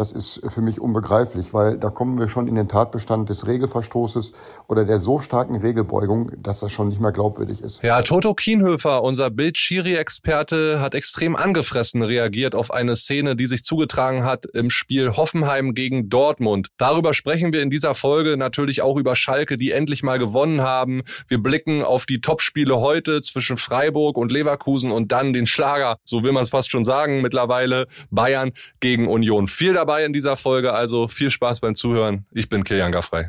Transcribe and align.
das 0.00 0.12
ist 0.12 0.40
für 0.48 0.62
mich 0.62 0.80
unbegreiflich, 0.80 1.52
weil 1.52 1.76
da 1.76 1.90
kommen 1.90 2.18
wir 2.18 2.28
schon 2.28 2.48
in 2.48 2.54
den 2.54 2.68
Tatbestand 2.68 3.28
des 3.28 3.46
Regelverstoßes 3.46 4.32
oder 4.66 4.86
der 4.86 4.98
so 4.98 5.20
starken 5.20 5.56
Regelbeugung, 5.56 6.32
dass 6.38 6.60
das 6.60 6.72
schon 6.72 6.88
nicht 6.88 7.02
mehr 7.02 7.12
glaubwürdig 7.12 7.60
ist. 7.60 7.82
Ja, 7.82 8.00
Toto 8.00 8.32
Kienhöfer, 8.32 9.02
unser 9.02 9.28
Bild-Schiri-Experte, 9.28 10.80
hat 10.80 10.94
extrem 10.94 11.36
angefressen 11.36 12.02
reagiert 12.02 12.54
auf 12.54 12.70
eine 12.70 12.96
Szene, 12.96 13.36
die 13.36 13.44
sich 13.44 13.62
zugetragen 13.62 14.24
hat 14.24 14.46
im 14.46 14.70
Spiel 14.70 15.18
Hoffenheim 15.18 15.74
gegen 15.74 16.08
Dortmund. 16.08 16.68
Darüber 16.78 17.12
sprechen 17.12 17.52
wir 17.52 17.60
in 17.60 17.68
dieser 17.68 17.94
Folge 17.94 18.38
natürlich 18.38 18.80
auch 18.80 18.96
über 18.96 19.16
Schalke, 19.16 19.58
die 19.58 19.70
endlich 19.70 20.02
mal 20.02 20.18
gewonnen 20.18 20.62
haben. 20.62 21.02
Wir 21.28 21.42
blicken 21.42 21.84
auf 21.84 22.06
die 22.06 22.22
Topspiele 22.22 22.80
heute 22.80 23.20
zwischen 23.20 23.58
Freiburg 23.58 24.16
und 24.16 24.32
Leverkusen 24.32 24.92
und 24.92 25.12
dann 25.12 25.34
den 25.34 25.46
Schlager, 25.46 25.98
so 26.06 26.22
will 26.22 26.32
man 26.32 26.44
es 26.44 26.48
fast 26.48 26.70
schon 26.70 26.84
sagen, 26.84 27.20
mittlerweile 27.20 27.86
Bayern 28.10 28.52
gegen 28.80 29.06
Union. 29.06 29.46
Viel 29.46 29.74
dabei 29.74 29.89
in 29.98 30.12
dieser 30.12 30.36
Folge, 30.36 30.72
also 30.72 31.08
viel 31.08 31.30
Spaß 31.30 31.60
beim 31.60 31.74
Zuhören. 31.74 32.26
Ich 32.30 32.48
bin 32.48 32.62
Kilian 32.62 32.92
Gaffrey. 32.92 33.26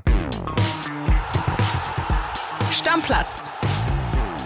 Stammplatz. 2.71 3.49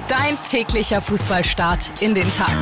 Dein 0.08 0.38
täglicher 0.48 1.02
Fußballstart 1.02 1.92
in 2.00 2.16
den 2.16 2.30
Tag. 2.32 2.56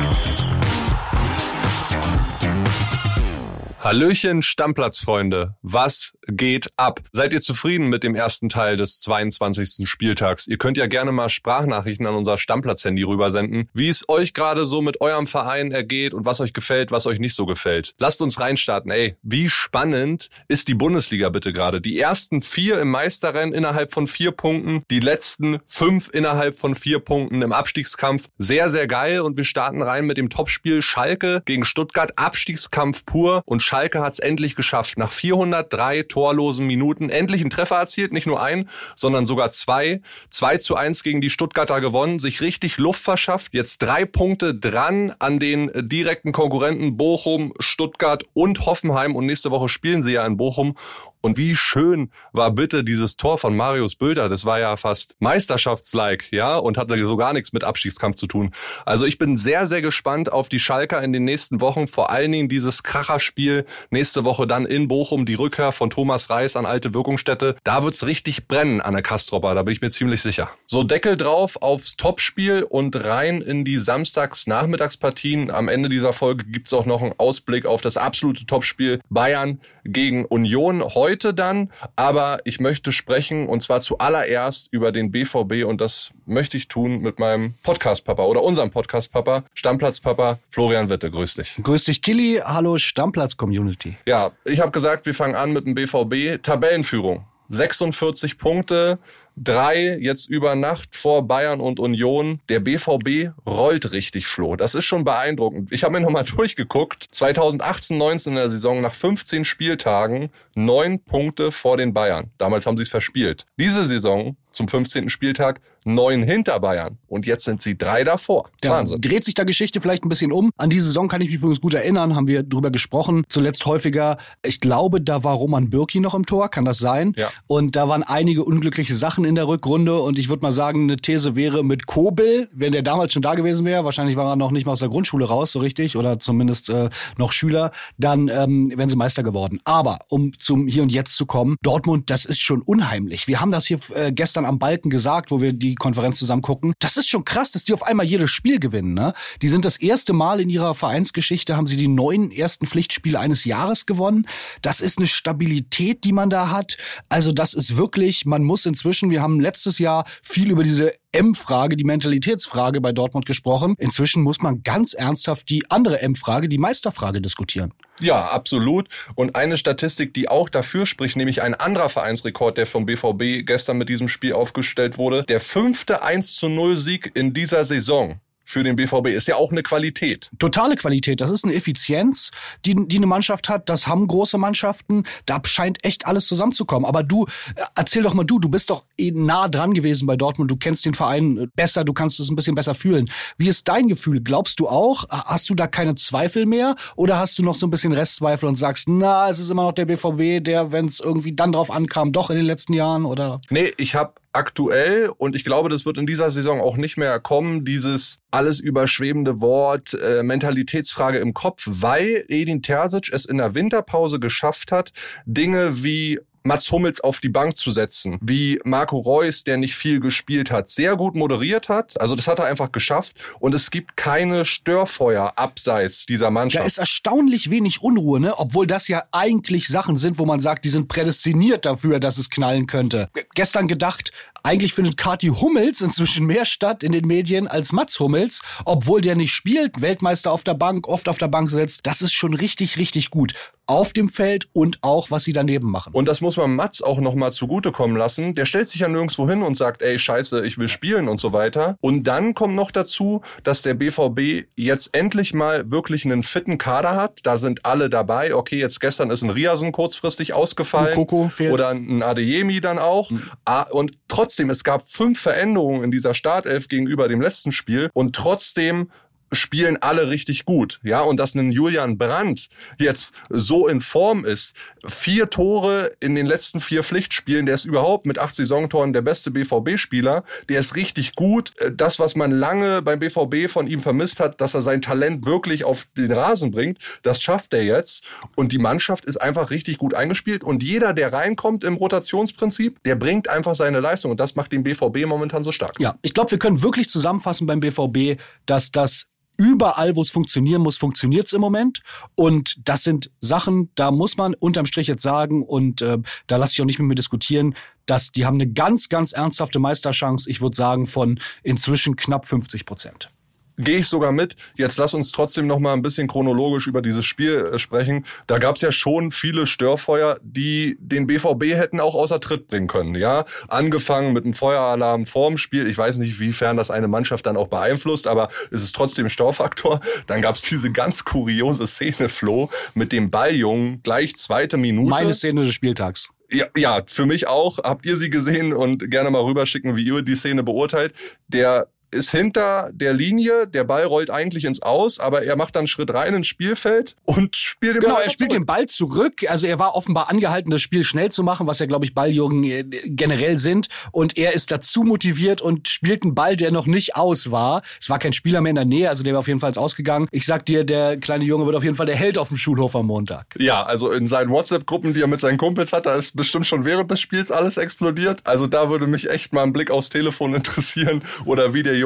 Hallöchen, 3.84 4.40
Stammplatzfreunde. 4.40 5.56
Was 5.60 6.14
geht 6.26 6.70
ab? 6.76 7.00
Seid 7.12 7.32
ihr 7.32 7.40
zufrieden 7.40 7.88
mit 7.88 8.02
dem 8.02 8.14
ersten 8.14 8.48
Teil 8.48 8.76
des 8.76 9.00
22. 9.00 9.88
Spieltags? 9.88 10.46
Ihr 10.46 10.58
könnt 10.58 10.76
ja 10.76 10.86
gerne 10.86 11.12
mal 11.12 11.28
Sprachnachrichten 11.28 12.06
an 12.06 12.14
unser 12.14 12.38
Stammplatz-Handy 12.38 13.02
rübersenden, 13.02 13.68
wie 13.72 13.88
es 13.88 14.08
euch 14.08 14.34
gerade 14.34 14.66
so 14.66 14.82
mit 14.82 15.00
eurem 15.00 15.26
Verein 15.26 15.72
ergeht 15.72 16.14
und 16.14 16.24
was 16.24 16.40
euch 16.40 16.52
gefällt, 16.52 16.90
was 16.90 17.06
euch 17.06 17.18
nicht 17.18 17.34
so 17.34 17.46
gefällt. 17.46 17.94
Lasst 17.98 18.22
uns 18.22 18.40
reinstarten. 18.40 18.90
Ey, 18.90 19.16
wie 19.22 19.48
spannend 19.48 20.28
ist 20.48 20.68
die 20.68 20.74
Bundesliga 20.74 21.28
bitte 21.28 21.52
gerade? 21.52 21.80
Die 21.80 21.98
ersten 21.98 22.42
vier 22.42 22.80
im 22.80 22.90
Meisterrennen 22.90 23.54
innerhalb 23.54 23.92
von 23.92 24.06
vier 24.06 24.30
Punkten, 24.30 24.82
die 24.90 25.00
letzten 25.00 25.58
fünf 25.66 26.10
innerhalb 26.12 26.56
von 26.56 26.74
vier 26.74 26.98
Punkten 26.98 27.42
im 27.42 27.52
Abstiegskampf. 27.52 28.28
Sehr, 28.38 28.70
sehr 28.70 28.86
geil 28.86 29.20
und 29.20 29.36
wir 29.36 29.44
starten 29.44 29.82
rein 29.82 30.06
mit 30.06 30.16
dem 30.16 30.30
Topspiel 30.30 30.82
Schalke 30.82 31.42
gegen 31.44 31.64
Stuttgart. 31.64 32.12
Abstiegskampf 32.16 33.04
pur 33.04 33.42
und 33.46 33.62
Schalke 33.62 34.00
hat 34.00 34.14
es 34.14 34.18
endlich 34.18 34.56
geschafft. 34.56 34.98
Nach 34.98 35.12
403 35.12 36.02
torlosen 36.14 36.68
Minuten 36.68 37.10
endlich 37.10 37.40
einen 37.40 37.50
Treffer 37.50 37.76
erzielt, 37.76 38.12
nicht 38.12 38.28
nur 38.28 38.40
ein, 38.40 38.68
sondern 38.94 39.26
sogar 39.26 39.50
zwei. 39.50 40.00
2 40.30 40.58
zu 40.58 40.76
1 40.76 41.02
gegen 41.02 41.20
die 41.20 41.28
Stuttgarter 41.28 41.80
gewonnen, 41.80 42.20
sich 42.20 42.40
richtig 42.40 42.78
Luft 42.78 43.02
verschafft. 43.02 43.52
Jetzt 43.52 43.78
drei 43.78 44.04
Punkte 44.04 44.54
dran 44.54 45.12
an 45.18 45.40
den 45.40 45.72
direkten 45.74 46.30
Konkurrenten 46.30 46.96
Bochum, 46.96 47.52
Stuttgart 47.58 48.22
und 48.32 48.64
Hoffenheim. 48.64 49.16
Und 49.16 49.26
nächste 49.26 49.50
Woche 49.50 49.68
spielen 49.68 50.04
sie 50.04 50.12
ja 50.12 50.24
in 50.24 50.36
Bochum. 50.36 50.76
Und 51.24 51.38
wie 51.38 51.56
schön 51.56 52.10
war 52.32 52.50
bitte 52.50 52.84
dieses 52.84 53.16
Tor 53.16 53.38
von 53.38 53.56
Marius 53.56 53.96
Bülter. 53.96 54.28
Das 54.28 54.44
war 54.44 54.60
ja 54.60 54.76
fast 54.76 55.16
Meisterschaftslike, 55.20 56.26
ja, 56.32 56.58
und 56.58 56.76
hatte 56.76 57.02
so 57.06 57.16
gar 57.16 57.32
nichts 57.32 57.54
mit 57.54 57.64
Abstiegskampf 57.64 58.16
zu 58.16 58.26
tun. 58.26 58.52
Also 58.84 59.06
ich 59.06 59.16
bin 59.16 59.38
sehr, 59.38 59.66
sehr 59.66 59.80
gespannt 59.80 60.30
auf 60.30 60.50
die 60.50 60.60
Schalker 60.60 61.02
in 61.02 61.14
den 61.14 61.24
nächsten 61.24 61.62
Wochen. 61.62 61.86
Vor 61.86 62.10
allen 62.10 62.30
Dingen 62.30 62.50
dieses 62.50 62.82
Kracherspiel 62.82 63.64
nächste 63.88 64.24
Woche 64.24 64.46
dann 64.46 64.66
in 64.66 64.86
Bochum, 64.86 65.24
die 65.24 65.32
Rückkehr 65.32 65.72
von 65.72 65.88
Thomas 65.88 66.28
Reis 66.28 66.56
an 66.56 66.66
alte 66.66 66.92
Wirkungsstätte. 66.92 67.56
Da 67.64 67.82
wird's 67.84 68.06
richtig 68.06 68.46
brennen 68.46 68.82
an 68.82 68.92
der 68.92 69.02
Kastropper, 69.02 69.54
da 69.54 69.62
bin 69.62 69.72
ich 69.72 69.80
mir 69.80 69.88
ziemlich 69.88 70.20
sicher. 70.20 70.50
So, 70.66 70.82
Deckel 70.82 71.16
drauf 71.16 71.56
aufs 71.62 71.96
Topspiel 71.96 72.64
und 72.64 73.02
rein 73.02 73.40
in 73.40 73.64
die 73.64 73.78
Samstags-Nachmittagspartien. 73.78 75.50
Am 75.50 75.68
Ende 75.68 75.88
dieser 75.88 76.12
Folge 76.12 76.44
gibt's 76.44 76.74
auch 76.74 76.84
noch 76.84 77.00
einen 77.00 77.14
Ausblick 77.16 77.64
auf 77.64 77.80
das 77.80 77.96
absolute 77.96 78.44
Topspiel 78.44 79.00
Bayern 79.08 79.58
gegen 79.86 80.26
Union. 80.26 80.82
Heute 80.82 81.13
heute 81.14 81.32
dann, 81.32 81.70
aber 81.94 82.40
ich 82.44 82.58
möchte 82.58 82.90
sprechen 82.90 83.46
und 83.46 83.62
zwar 83.62 83.80
zuallererst 83.80 84.66
über 84.72 84.90
den 84.90 85.12
BVB 85.12 85.64
und 85.64 85.80
das 85.80 86.10
möchte 86.26 86.56
ich 86.56 86.66
tun 86.66 86.98
mit 86.98 87.20
meinem 87.20 87.54
Podcast-Papa 87.62 88.24
oder 88.24 88.42
unserem 88.42 88.72
Podcast-Papa, 88.72 89.44
Stammplatz-Papa 89.54 90.40
Florian 90.50 90.88
Witte. 90.88 91.12
Grüß 91.12 91.34
dich. 91.34 91.54
Grüß 91.62 91.84
dich, 91.84 92.02
Killy. 92.02 92.40
Hallo, 92.44 92.78
Stammplatz-Community. 92.78 93.96
Ja, 94.06 94.32
ich 94.44 94.58
habe 94.58 94.72
gesagt, 94.72 95.06
wir 95.06 95.14
fangen 95.14 95.36
an 95.36 95.52
mit 95.52 95.66
dem 95.66 95.76
BVB. 95.76 96.42
Tabellenführung. 96.42 97.24
46 97.54 98.38
Punkte, 98.38 98.98
drei 99.36 99.96
jetzt 99.98 100.28
über 100.28 100.54
Nacht 100.54 100.94
vor 100.94 101.26
Bayern 101.26 101.60
und 101.60 101.80
Union. 101.80 102.40
Der 102.48 102.60
BVB 102.60 103.32
rollt 103.46 103.92
richtig, 103.92 104.26
Flo. 104.26 104.56
Das 104.56 104.74
ist 104.74 104.84
schon 104.84 105.04
beeindruckend. 105.04 105.72
Ich 105.72 105.84
habe 105.84 105.94
mir 105.94 106.00
nochmal 106.00 106.24
durchgeguckt. 106.24 107.06
2018, 107.10 107.96
19 107.96 108.32
in 108.32 108.36
der 108.36 108.50
Saison 108.50 108.80
nach 108.80 108.94
15 108.94 109.44
Spieltagen 109.44 110.30
neun 110.54 111.00
Punkte 111.00 111.52
vor 111.52 111.76
den 111.76 111.92
Bayern. 111.92 112.30
Damals 112.38 112.66
haben 112.66 112.76
sie 112.76 112.82
es 112.82 112.88
verspielt. 112.88 113.46
Diese 113.58 113.84
Saison 113.84 114.36
zum 114.54 114.68
15. 114.68 115.08
Spieltag 115.08 115.60
neun 115.84 116.22
hinter 116.22 116.58
Bayern. 116.60 116.98
Und 117.08 117.26
jetzt 117.26 117.44
sind 117.44 117.62
sie 117.62 117.76
drei 117.76 118.04
davor. 118.04 118.48
Ja, 118.62 118.70
Wahnsinn. 118.70 119.00
Dreht 119.00 119.24
sich 119.24 119.34
da 119.34 119.44
Geschichte 119.44 119.80
vielleicht 119.80 120.04
ein 120.04 120.08
bisschen 120.08 120.32
um. 120.32 120.50
An 120.56 120.70
diese 120.70 120.86
Saison 120.86 121.08
kann 121.08 121.20
ich 121.20 121.28
mich 121.28 121.36
übrigens 121.36 121.60
gut 121.60 121.74
erinnern, 121.74 122.16
haben 122.16 122.26
wir 122.26 122.42
drüber 122.42 122.70
gesprochen. 122.70 123.24
Zuletzt 123.28 123.66
häufiger. 123.66 124.16
Ich 124.44 124.60
glaube, 124.60 125.00
da 125.00 125.24
war 125.24 125.34
Roman 125.34 125.70
Bürki 125.70 126.00
noch 126.00 126.14
im 126.14 126.26
Tor, 126.26 126.48
kann 126.48 126.64
das 126.64 126.78
sein? 126.78 127.12
Ja. 127.16 127.30
Und 127.46 127.76
da 127.76 127.88
waren 127.88 128.02
einige 128.02 128.44
unglückliche 128.44 128.94
Sachen 128.94 129.24
in 129.24 129.34
der 129.34 129.46
Rückrunde. 129.46 130.00
Und 130.00 130.18
ich 130.18 130.28
würde 130.28 130.42
mal 130.42 130.52
sagen, 130.52 130.84
eine 130.84 130.96
These 130.96 131.36
wäre 131.36 131.62
mit 131.62 131.86
Kobel, 131.86 132.48
wenn 132.52 132.72
der 132.72 132.82
damals 132.82 133.12
schon 133.12 133.22
da 133.22 133.34
gewesen 133.34 133.66
wäre, 133.66 133.84
wahrscheinlich 133.84 134.16
war 134.16 134.30
er 134.30 134.36
noch 134.36 134.50
nicht 134.50 134.66
mal 134.66 134.72
aus 134.72 134.80
der 134.80 134.88
Grundschule 134.88 135.26
raus, 135.26 135.52
so 135.52 135.58
richtig, 135.58 135.96
oder 135.96 136.18
zumindest 136.18 136.70
äh, 136.70 136.88
noch 137.18 137.32
Schüler, 137.32 137.72
dann 137.98 138.28
ähm, 138.28 138.72
wären 138.74 138.88
sie 138.88 138.96
Meister 138.96 139.22
geworden. 139.22 139.60
Aber 139.64 139.98
um 140.08 140.32
zum 140.38 140.66
Hier 140.66 140.82
und 140.82 140.92
Jetzt 140.92 141.16
zu 141.16 141.26
kommen, 141.26 141.56
Dortmund, 141.62 142.10
das 142.10 142.24
ist 142.24 142.40
schon 142.40 142.62
unheimlich. 142.62 143.28
Wir 143.28 143.40
haben 143.40 143.50
das 143.50 143.66
hier 143.66 143.78
äh, 143.94 144.12
gestern 144.12 144.43
am 144.44 144.58
Balken 144.58 144.90
gesagt, 144.90 145.30
wo 145.30 145.40
wir 145.40 145.52
die 145.52 145.74
Konferenz 145.74 146.18
zusammen 146.18 146.42
gucken. 146.42 146.74
Das 146.78 146.96
ist 146.96 147.08
schon 147.08 147.24
krass, 147.24 147.50
dass 147.50 147.64
die 147.64 147.72
auf 147.72 147.82
einmal 147.82 148.06
jedes 148.06 148.30
Spiel 148.30 148.58
gewinnen. 148.58 148.94
Ne? 148.94 149.12
Die 149.42 149.48
sind 149.48 149.64
das 149.64 149.76
erste 149.76 150.12
Mal 150.12 150.40
in 150.40 150.50
ihrer 150.50 150.74
Vereinsgeschichte, 150.74 151.56
haben 151.56 151.66
sie 151.66 151.76
die 151.76 151.88
neun 151.88 152.30
ersten 152.30 152.66
Pflichtspiele 152.66 153.18
eines 153.18 153.44
Jahres 153.44 153.86
gewonnen. 153.86 154.26
Das 154.62 154.80
ist 154.80 154.98
eine 154.98 155.06
Stabilität, 155.06 156.04
die 156.04 156.12
man 156.12 156.30
da 156.30 156.50
hat. 156.50 156.76
Also 157.08 157.32
das 157.32 157.54
ist 157.54 157.76
wirklich, 157.76 158.26
man 158.26 158.42
muss 158.42 158.66
inzwischen, 158.66 159.10
wir 159.10 159.22
haben 159.22 159.40
letztes 159.40 159.78
Jahr 159.78 160.04
viel 160.22 160.50
über 160.50 160.62
diese 160.62 160.92
M-Frage, 161.14 161.76
die 161.76 161.84
Mentalitätsfrage 161.84 162.80
bei 162.80 162.92
Dortmund 162.92 163.26
gesprochen. 163.26 163.76
Inzwischen 163.78 164.22
muss 164.22 164.40
man 164.40 164.62
ganz 164.62 164.94
ernsthaft 164.94 165.48
die 165.48 165.70
andere 165.70 166.02
M-Frage, 166.02 166.48
die 166.48 166.58
Meisterfrage 166.58 167.22
diskutieren. 167.22 167.72
Ja, 168.00 168.26
absolut. 168.26 168.88
Und 169.14 169.36
eine 169.36 169.56
Statistik, 169.56 170.14
die 170.14 170.28
auch 170.28 170.48
dafür 170.48 170.84
spricht, 170.84 171.16
nämlich 171.16 171.42
ein 171.42 171.54
anderer 171.54 171.88
Vereinsrekord, 171.88 172.58
der 172.58 172.66
vom 172.66 172.86
BVB 172.86 173.46
gestern 173.46 173.78
mit 173.78 173.88
diesem 173.88 174.08
Spiel 174.08 174.32
aufgestellt 174.32 174.98
wurde. 174.98 175.22
Der 175.22 175.40
fünfte 175.40 176.02
1 176.02 176.34
zu 176.34 176.48
0 176.48 176.76
Sieg 176.76 177.12
in 177.14 177.32
dieser 177.32 177.64
Saison 177.64 178.20
für 178.44 178.62
den 178.62 178.76
BVB. 178.76 179.08
Ist 179.08 179.28
ja 179.28 179.36
auch 179.36 179.50
eine 179.50 179.62
Qualität. 179.62 180.30
Totale 180.38 180.76
Qualität. 180.76 181.20
Das 181.20 181.30
ist 181.30 181.44
eine 181.44 181.54
Effizienz, 181.54 182.30
die, 182.64 182.76
die 182.86 182.98
eine 182.98 183.06
Mannschaft 183.06 183.48
hat. 183.48 183.68
Das 183.68 183.86
haben 183.86 184.06
große 184.06 184.38
Mannschaften. 184.38 185.04
Da 185.26 185.40
scheint 185.44 185.84
echt 185.84 186.06
alles 186.06 186.26
zusammenzukommen. 186.26 186.86
Aber 186.86 187.02
du, 187.02 187.26
äh, 187.56 187.62
erzähl 187.74 188.02
doch 188.02 188.14
mal 188.14 188.24
du, 188.24 188.38
du 188.38 188.48
bist 188.48 188.70
doch 188.70 188.84
eh 188.98 189.10
nah 189.10 189.48
dran 189.48 189.72
gewesen 189.74 190.06
bei 190.06 190.16
Dortmund. 190.16 190.50
Du 190.50 190.56
kennst 190.56 190.84
den 190.84 190.94
Verein 190.94 191.50
besser, 191.56 191.84
du 191.84 191.92
kannst 191.92 192.20
es 192.20 192.30
ein 192.30 192.36
bisschen 192.36 192.54
besser 192.54 192.74
fühlen. 192.74 193.06
Wie 193.38 193.48
ist 193.48 193.66
dein 193.68 193.88
Gefühl? 193.88 194.20
Glaubst 194.22 194.60
du 194.60 194.68
auch? 194.68 195.04
Hast 195.08 195.48
du 195.48 195.54
da 195.54 195.66
keine 195.66 195.94
Zweifel 195.94 196.46
mehr? 196.46 196.76
Oder 196.96 197.18
hast 197.18 197.38
du 197.38 197.42
noch 197.42 197.54
so 197.54 197.66
ein 197.66 197.70
bisschen 197.70 197.92
Restzweifel 197.92 198.48
und 198.48 198.56
sagst, 198.56 198.88
na, 198.88 199.30
es 199.30 199.38
ist 199.38 199.50
immer 199.50 199.62
noch 199.62 199.72
der 199.72 199.86
BVB, 199.86 200.44
der, 200.44 200.72
wenn 200.72 200.86
es 200.86 201.00
irgendwie 201.00 201.34
dann 201.34 201.52
drauf 201.52 201.70
ankam, 201.70 202.12
doch 202.12 202.30
in 202.30 202.36
den 202.36 202.46
letzten 202.46 202.74
Jahren? 202.74 203.04
Oder? 203.04 203.40
Nee, 203.50 203.72
ich 203.78 203.94
habe 203.94 204.14
aktuell 204.34 205.10
und 205.16 205.36
ich 205.36 205.44
glaube, 205.44 205.68
das 205.68 205.86
wird 205.86 205.98
in 205.98 206.06
dieser 206.06 206.30
Saison 206.30 206.60
auch 206.60 206.76
nicht 206.76 206.96
mehr 206.96 207.18
kommen, 207.20 207.64
dieses 207.64 208.20
alles 208.30 208.60
überschwebende 208.60 209.40
Wort 209.40 209.94
äh, 209.94 210.22
Mentalitätsfrage 210.22 211.18
im 211.18 211.34
Kopf, 211.34 211.66
weil 211.70 212.24
Edin 212.28 212.62
Terzic 212.62 213.10
es 213.12 213.24
in 213.24 213.38
der 213.38 213.54
Winterpause 213.54 214.18
geschafft 214.18 214.72
hat, 214.72 214.92
Dinge 215.26 215.82
wie 215.82 216.20
Mats 216.46 216.70
Hummels 216.70 217.00
auf 217.00 217.20
die 217.20 217.30
Bank 217.30 217.56
zu 217.56 217.70
setzen, 217.70 218.18
wie 218.20 218.60
Marco 218.64 218.98
Reus, 218.98 219.44
der 219.44 219.56
nicht 219.56 219.74
viel 219.74 219.98
gespielt 219.98 220.50
hat, 220.50 220.68
sehr 220.68 220.94
gut 220.94 221.14
moderiert 221.14 221.70
hat. 221.70 221.98
Also 221.98 222.14
das 222.16 222.28
hat 222.28 222.38
er 222.38 222.44
einfach 222.44 222.70
geschafft 222.70 223.16
und 223.40 223.54
es 223.54 223.70
gibt 223.70 223.96
keine 223.96 224.44
Störfeuer 224.44 225.32
abseits 225.36 226.04
dieser 226.04 226.30
Mannschaft. 226.30 226.62
Da 226.62 226.66
ist 226.66 226.76
erstaunlich 226.76 227.50
wenig 227.50 227.80
Unruhe, 227.82 228.20
ne? 228.20 228.38
Obwohl 228.38 228.66
das 228.66 228.88
ja 228.88 229.04
eigentlich 229.10 229.68
Sachen 229.68 229.96
sind, 229.96 230.18
wo 230.18 230.26
man 230.26 230.38
sagt, 230.38 230.66
die 230.66 230.68
sind 230.68 230.88
prädestiniert 230.88 231.64
dafür, 231.64 231.98
dass 231.98 232.18
es 232.18 232.28
knallen 232.28 232.66
könnte. 232.66 233.08
Gestern 233.34 233.66
gedacht, 233.66 234.12
Eigentlich 234.46 234.74
findet 234.74 234.98
Kati 234.98 235.28
Hummels 235.28 235.80
inzwischen 235.80 236.26
mehr 236.26 236.44
statt 236.44 236.82
in 236.82 236.92
den 236.92 237.06
Medien 237.06 237.48
als 237.48 237.72
Mats 237.72 237.98
Hummels, 237.98 238.42
obwohl 238.66 239.00
der 239.00 239.16
nicht 239.16 239.32
spielt, 239.32 239.80
Weltmeister 239.80 240.30
auf 240.30 240.44
der 240.44 240.52
Bank, 240.52 240.86
oft 240.86 241.08
auf 241.08 241.16
der 241.16 241.28
Bank 241.28 241.50
sitzt. 241.50 241.86
Das 241.86 242.02
ist 242.02 242.12
schon 242.12 242.34
richtig, 242.34 242.76
richtig 242.76 243.08
gut 243.08 243.32
auf 243.66 243.92
dem 243.92 244.08
Feld 244.08 244.48
und 244.52 244.78
auch, 244.82 245.10
was 245.10 245.24
sie 245.24 245.32
daneben 245.32 245.70
machen. 245.70 245.92
Und 245.94 246.08
das 246.08 246.20
muss 246.20 246.36
man 246.36 246.54
Mats 246.54 246.82
auch 246.82 247.00
nochmal 247.00 247.32
zugutekommen 247.32 247.96
lassen. 247.96 248.34
Der 248.34 248.44
stellt 248.44 248.68
sich 248.68 248.80
ja 248.80 248.88
nirgendwo 248.88 249.28
hin 249.28 249.42
und 249.42 249.56
sagt, 249.56 249.82
ey, 249.82 249.98
scheiße, 249.98 250.44
ich 250.44 250.58
will 250.58 250.68
spielen 250.68 251.08
und 251.08 251.18
so 251.18 251.32
weiter. 251.32 251.76
Und 251.80 252.04
dann 252.04 252.34
kommt 252.34 252.54
noch 252.54 252.70
dazu, 252.70 253.22
dass 253.42 253.62
der 253.62 253.74
BVB 253.74 254.46
jetzt 254.56 254.94
endlich 254.94 255.34
mal 255.34 255.70
wirklich 255.70 256.04
einen 256.04 256.22
fitten 256.22 256.58
Kader 256.58 256.96
hat. 256.96 257.20
Da 257.22 257.36
sind 257.36 257.64
alle 257.64 257.88
dabei. 257.88 258.34
Okay, 258.34 258.58
jetzt 258.58 258.80
gestern 258.80 259.10
ist 259.10 259.22
ein 259.22 259.30
Riasen 259.30 259.72
kurzfristig 259.72 260.32
ausgefallen. 260.34 260.94
Koko 260.94 261.28
fehlt. 261.28 261.52
Oder 261.52 261.70
ein 261.70 262.02
Adeyemi 262.02 262.60
dann 262.60 262.78
auch. 262.78 263.10
Mhm. 263.10 263.22
Und 263.70 263.92
trotzdem, 264.08 264.50
es 264.50 264.64
gab 264.64 264.88
fünf 264.88 265.20
Veränderungen 265.20 265.84
in 265.84 265.90
dieser 265.90 266.14
Startelf 266.14 266.68
gegenüber 266.68 267.08
dem 267.08 267.20
letzten 267.20 267.52
Spiel. 267.52 267.90
Und 267.94 268.14
trotzdem 268.14 268.90
spielen 269.34 269.76
alle 269.80 270.10
richtig 270.10 270.44
gut. 270.44 270.80
Ja, 270.82 271.00
und 271.00 271.18
dass 271.18 271.34
ein 271.34 271.52
Julian 271.52 271.98
Brandt 271.98 272.48
jetzt 272.78 273.14
so 273.28 273.68
in 273.68 273.80
Form 273.80 274.24
ist, 274.24 274.54
vier 274.86 275.30
Tore 275.30 275.92
in 276.00 276.14
den 276.14 276.26
letzten 276.26 276.60
vier 276.60 276.82
Pflichtspielen, 276.82 277.46
der 277.46 277.54
ist 277.54 277.64
überhaupt 277.64 278.06
mit 278.06 278.18
acht 278.18 278.34
Saisontoren 278.34 278.92
der 278.92 279.02
beste 279.02 279.30
BVB-Spieler, 279.30 280.24
der 280.48 280.60
ist 280.60 280.76
richtig 280.76 281.14
gut. 281.14 281.52
Äh, 281.58 281.72
das, 281.74 281.98
was 281.98 282.16
man 282.16 282.30
lange 282.30 282.82
beim 282.82 282.98
BVB 282.98 283.48
von 283.48 283.66
ihm 283.66 283.80
vermisst 283.80 284.20
hat, 284.20 284.40
dass 284.40 284.54
er 284.54 284.62
sein 284.62 284.82
Talent 284.82 285.26
wirklich 285.26 285.64
auf 285.64 285.86
den 285.96 286.12
Rasen 286.12 286.50
bringt, 286.50 286.78
das 287.02 287.22
schafft 287.22 287.54
er 287.54 287.64
jetzt. 287.64 288.04
Und 288.36 288.52
die 288.52 288.58
Mannschaft 288.58 289.04
ist 289.04 289.16
einfach 289.16 289.50
richtig 289.50 289.78
gut 289.78 289.94
eingespielt. 289.94 290.44
Und 290.44 290.62
jeder, 290.62 290.92
der 290.92 291.12
reinkommt 291.12 291.64
im 291.64 291.74
Rotationsprinzip, 291.74 292.82
der 292.84 292.96
bringt 292.96 293.28
einfach 293.28 293.54
seine 293.54 293.80
Leistung. 293.80 294.10
Und 294.10 294.20
das 294.20 294.34
macht 294.36 294.52
den 294.52 294.62
BVB 294.62 295.06
momentan 295.06 295.44
so 295.44 295.52
stark. 295.52 295.78
Ja, 295.78 295.94
ich 296.02 296.14
glaube, 296.14 296.30
wir 296.30 296.38
können 296.38 296.62
wirklich 296.62 296.88
zusammenfassen 296.88 297.46
beim 297.46 297.60
BVB, 297.60 298.20
dass 298.46 298.70
das 298.70 299.06
überall, 299.36 299.96
wo 299.96 300.02
es 300.02 300.10
funktionieren 300.10 300.62
muss, 300.62 300.76
funktioniert 300.76 301.26
es 301.26 301.32
im 301.32 301.40
Moment. 301.40 301.80
Und 302.14 302.56
das 302.64 302.84
sind 302.84 303.10
Sachen, 303.20 303.70
da 303.74 303.90
muss 303.90 304.16
man 304.16 304.34
unterm 304.34 304.66
Strich 304.66 304.88
jetzt 304.88 305.02
sagen, 305.02 305.42
und 305.42 305.82
äh, 305.82 305.98
da 306.26 306.36
lasse 306.36 306.52
ich 306.54 306.60
auch 306.60 306.66
nicht 306.66 306.78
mit 306.78 306.88
mir 306.88 306.94
diskutieren, 306.94 307.54
dass 307.86 308.12
die 308.12 308.24
haben 308.24 308.36
eine 308.36 308.50
ganz, 308.50 308.88
ganz 308.88 309.12
ernsthafte 309.12 309.58
Meisterchance, 309.58 310.30
ich 310.30 310.40
würde 310.40 310.56
sagen, 310.56 310.86
von 310.86 311.20
inzwischen 311.42 311.96
knapp 311.96 312.26
50 312.26 312.64
Prozent 312.66 313.10
gehe 313.56 313.78
ich 313.78 313.88
sogar 313.88 314.12
mit. 314.12 314.36
Jetzt 314.56 314.78
lass 314.78 314.94
uns 314.94 315.12
trotzdem 315.12 315.46
noch 315.46 315.58
mal 315.58 315.72
ein 315.72 315.82
bisschen 315.82 316.08
chronologisch 316.08 316.66
über 316.66 316.82
dieses 316.82 317.04
Spiel 317.04 317.50
äh, 317.52 317.58
sprechen. 317.58 318.04
Da 318.26 318.38
gab 318.38 318.56
es 318.56 318.62
ja 318.62 318.72
schon 318.72 319.10
viele 319.10 319.46
Störfeuer, 319.46 320.18
die 320.22 320.76
den 320.80 321.06
BVB 321.06 321.54
hätten 321.54 321.80
auch 321.80 321.94
außer 321.94 322.20
Tritt 322.20 322.48
bringen 322.48 322.66
können. 322.66 322.94
Ja, 322.94 323.24
angefangen 323.48 324.12
mit 324.12 324.24
einem 324.24 324.34
Feueralarm 324.34 325.06
vorm 325.06 325.36
Spiel. 325.36 325.66
Ich 325.66 325.78
weiß 325.78 325.98
nicht, 325.98 326.20
wiefern 326.20 326.56
das 326.56 326.70
eine 326.70 326.88
Mannschaft 326.88 327.26
dann 327.26 327.36
auch 327.36 327.48
beeinflusst, 327.48 328.06
aber 328.06 328.28
es 328.50 328.62
ist 328.62 328.74
trotzdem 328.74 329.08
Störfaktor. 329.08 329.80
Dann 330.06 330.22
gab 330.22 330.36
es 330.36 330.42
diese 330.42 330.70
ganz 330.70 331.04
kuriose 331.04 331.66
Szene, 331.66 332.08
Flo, 332.08 332.50
mit 332.74 332.92
dem 332.92 333.10
Balljungen 333.10 333.82
gleich 333.82 334.14
zweite 334.16 334.56
Minute. 334.56 334.90
Meine 334.90 335.14
Szene 335.14 335.42
des 335.42 335.54
Spieltags. 335.54 336.10
Ja, 336.32 336.46
ja, 336.56 336.82
für 336.86 337.06
mich 337.06 337.28
auch. 337.28 337.58
Habt 337.58 337.86
ihr 337.86 337.96
sie 337.96 338.10
gesehen 338.10 338.52
und 338.52 338.90
gerne 338.90 339.10
mal 339.10 339.22
rüberschicken, 339.22 339.76
wie 339.76 339.84
ihr 339.84 340.02
die 340.02 340.16
Szene 340.16 340.42
beurteilt. 340.42 340.94
Der 341.28 341.68
ist 341.94 342.10
hinter 342.10 342.70
der 342.72 342.92
Linie, 342.92 343.46
der 343.46 343.64
Ball 343.64 343.84
rollt 343.84 344.10
eigentlich 344.10 344.44
ins 344.44 344.60
Aus, 344.62 344.98
aber 345.00 345.22
er 345.24 345.36
macht 345.36 345.56
dann 345.56 345.60
einen 345.60 345.68
Schritt 345.68 345.92
rein 345.94 346.14
ins 346.14 346.26
Spielfeld 346.26 346.96
und 347.04 347.36
spielt 347.36 347.76
den 347.76 347.80
genau, 347.80 347.94
Ball 347.94 348.02
Genau, 348.02 348.06
er 348.06 348.10
spielt 348.10 348.30
zurück. 348.30 348.42
den 348.42 348.46
Ball 348.46 348.66
zurück. 348.66 349.30
Also 349.30 349.46
er 349.46 349.58
war 349.58 349.74
offenbar 349.74 350.10
angehalten, 350.10 350.50
das 350.50 350.60
Spiel 350.60 350.84
schnell 350.84 351.10
zu 351.10 351.22
machen, 351.22 351.46
was 351.46 351.58
ja, 351.58 351.66
glaube 351.66 351.84
ich, 351.84 351.94
Balljungen 351.94 352.44
äh, 352.44 352.64
generell 352.84 353.38
sind. 353.38 353.68
Und 353.92 354.18
er 354.18 354.32
ist 354.34 354.50
dazu 354.50 354.82
motiviert 354.82 355.40
und 355.40 355.68
spielt 355.68 356.02
einen 356.02 356.14
Ball, 356.14 356.36
der 356.36 356.50
noch 356.52 356.66
nicht 356.66 356.96
aus 356.96 357.30
war. 357.30 357.62
Es 357.80 357.88
war 357.88 357.98
kein 357.98 358.12
Spieler 358.12 358.40
mehr 358.40 358.50
in 358.50 358.56
der 358.56 358.64
Nähe, 358.64 358.88
also 358.88 359.02
der 359.02 359.12
war 359.14 359.20
auf 359.20 359.28
jeden 359.28 359.40
Fall 359.40 359.52
ausgegangen. 359.56 360.08
Ich 360.10 360.26
sag 360.26 360.46
dir, 360.46 360.64
der 360.64 360.96
kleine 360.96 361.24
Junge 361.24 361.46
wird 361.46 361.54
auf 361.54 361.62
jeden 361.64 361.76
Fall 361.76 361.86
der 361.86 361.96
Held 361.96 362.18
auf 362.18 362.28
dem 362.28 362.36
Schulhof 362.36 362.74
am 362.74 362.86
Montag. 362.86 363.26
Ja, 363.38 363.62
also 363.62 363.92
in 363.92 364.08
seinen 364.08 364.30
WhatsApp-Gruppen, 364.30 364.94
die 364.94 365.00
er 365.00 365.06
mit 365.06 365.20
seinen 365.20 365.38
Kumpels 365.38 365.72
hat, 365.72 365.86
da 365.86 365.94
ist 365.94 366.16
bestimmt 366.16 366.46
schon 366.46 366.64
während 366.64 366.90
des 366.90 367.00
Spiels 367.00 367.30
alles 367.30 367.56
explodiert. 367.56 368.20
Also 368.24 368.46
da 368.46 368.70
würde 368.70 368.86
mich 368.86 369.10
echt 369.10 369.32
mal 369.32 369.42
ein 369.44 369.52
Blick 369.52 369.70
aufs 369.70 369.90
Telefon 369.90 370.34
interessieren 370.34 371.02
oder 371.24 371.54
wie 371.54 371.62
der 371.62 371.76
Junge 371.76 371.83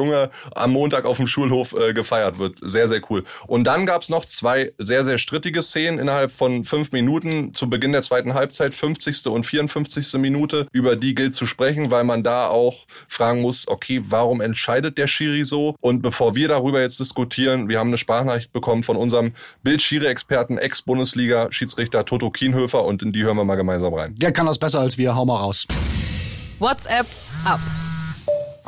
am 0.55 0.71
Montag 0.71 1.05
auf 1.05 1.17
dem 1.17 1.27
Schulhof 1.27 1.73
äh, 1.73 1.93
gefeiert 1.93 2.39
wird. 2.39 2.57
Sehr, 2.61 2.87
sehr 2.87 3.01
cool. 3.09 3.23
Und 3.47 3.65
dann 3.65 3.85
gab 3.85 4.01
es 4.01 4.09
noch 4.09 4.25
zwei 4.25 4.73
sehr, 4.77 5.03
sehr 5.03 5.17
strittige 5.17 5.61
Szenen 5.61 5.99
innerhalb 5.99 6.31
von 6.31 6.63
fünf 6.63 6.91
Minuten 6.91 7.53
zu 7.53 7.69
Beginn 7.69 7.91
der 7.91 8.01
zweiten 8.01 8.33
Halbzeit, 8.33 8.75
50. 8.75 9.27
und 9.27 9.45
54. 9.45 10.13
Minute. 10.13 10.67
Über 10.71 10.95
die 10.95 11.15
gilt 11.15 11.33
zu 11.33 11.45
sprechen, 11.45 11.91
weil 11.91 12.03
man 12.03 12.23
da 12.23 12.47
auch 12.47 12.85
fragen 13.07 13.41
muss, 13.41 13.67
okay, 13.67 14.01
warum 14.05 14.41
entscheidet 14.41 14.97
der 14.97 15.07
Schiri 15.07 15.43
so? 15.43 15.75
Und 15.81 16.01
bevor 16.01 16.35
wir 16.35 16.47
darüber 16.47 16.81
jetzt 16.81 16.99
diskutieren, 16.99 17.69
wir 17.69 17.79
haben 17.79 17.89
eine 17.89 17.97
Sprachnachricht 17.97 18.51
bekommen 18.51 18.83
von 18.83 18.97
unserem 18.97 19.33
Bild-Schiri-Experten, 19.63 20.57
Ex-Bundesliga-Schiedsrichter 20.57 22.05
Toto 22.05 22.29
Kienhöfer 22.29 22.85
und 22.85 23.03
in 23.03 23.11
die 23.11 23.23
hören 23.23 23.37
wir 23.37 23.45
mal 23.45 23.55
gemeinsam 23.55 23.93
rein. 23.93 24.15
Der 24.17 24.31
kann 24.31 24.45
das 24.45 24.59
besser 24.59 24.79
als 24.79 24.97
wir, 24.97 25.15
hau 25.15 25.25
mal 25.25 25.35
raus. 25.35 25.65
WhatsApp 26.59 27.05
ab. 27.45 27.59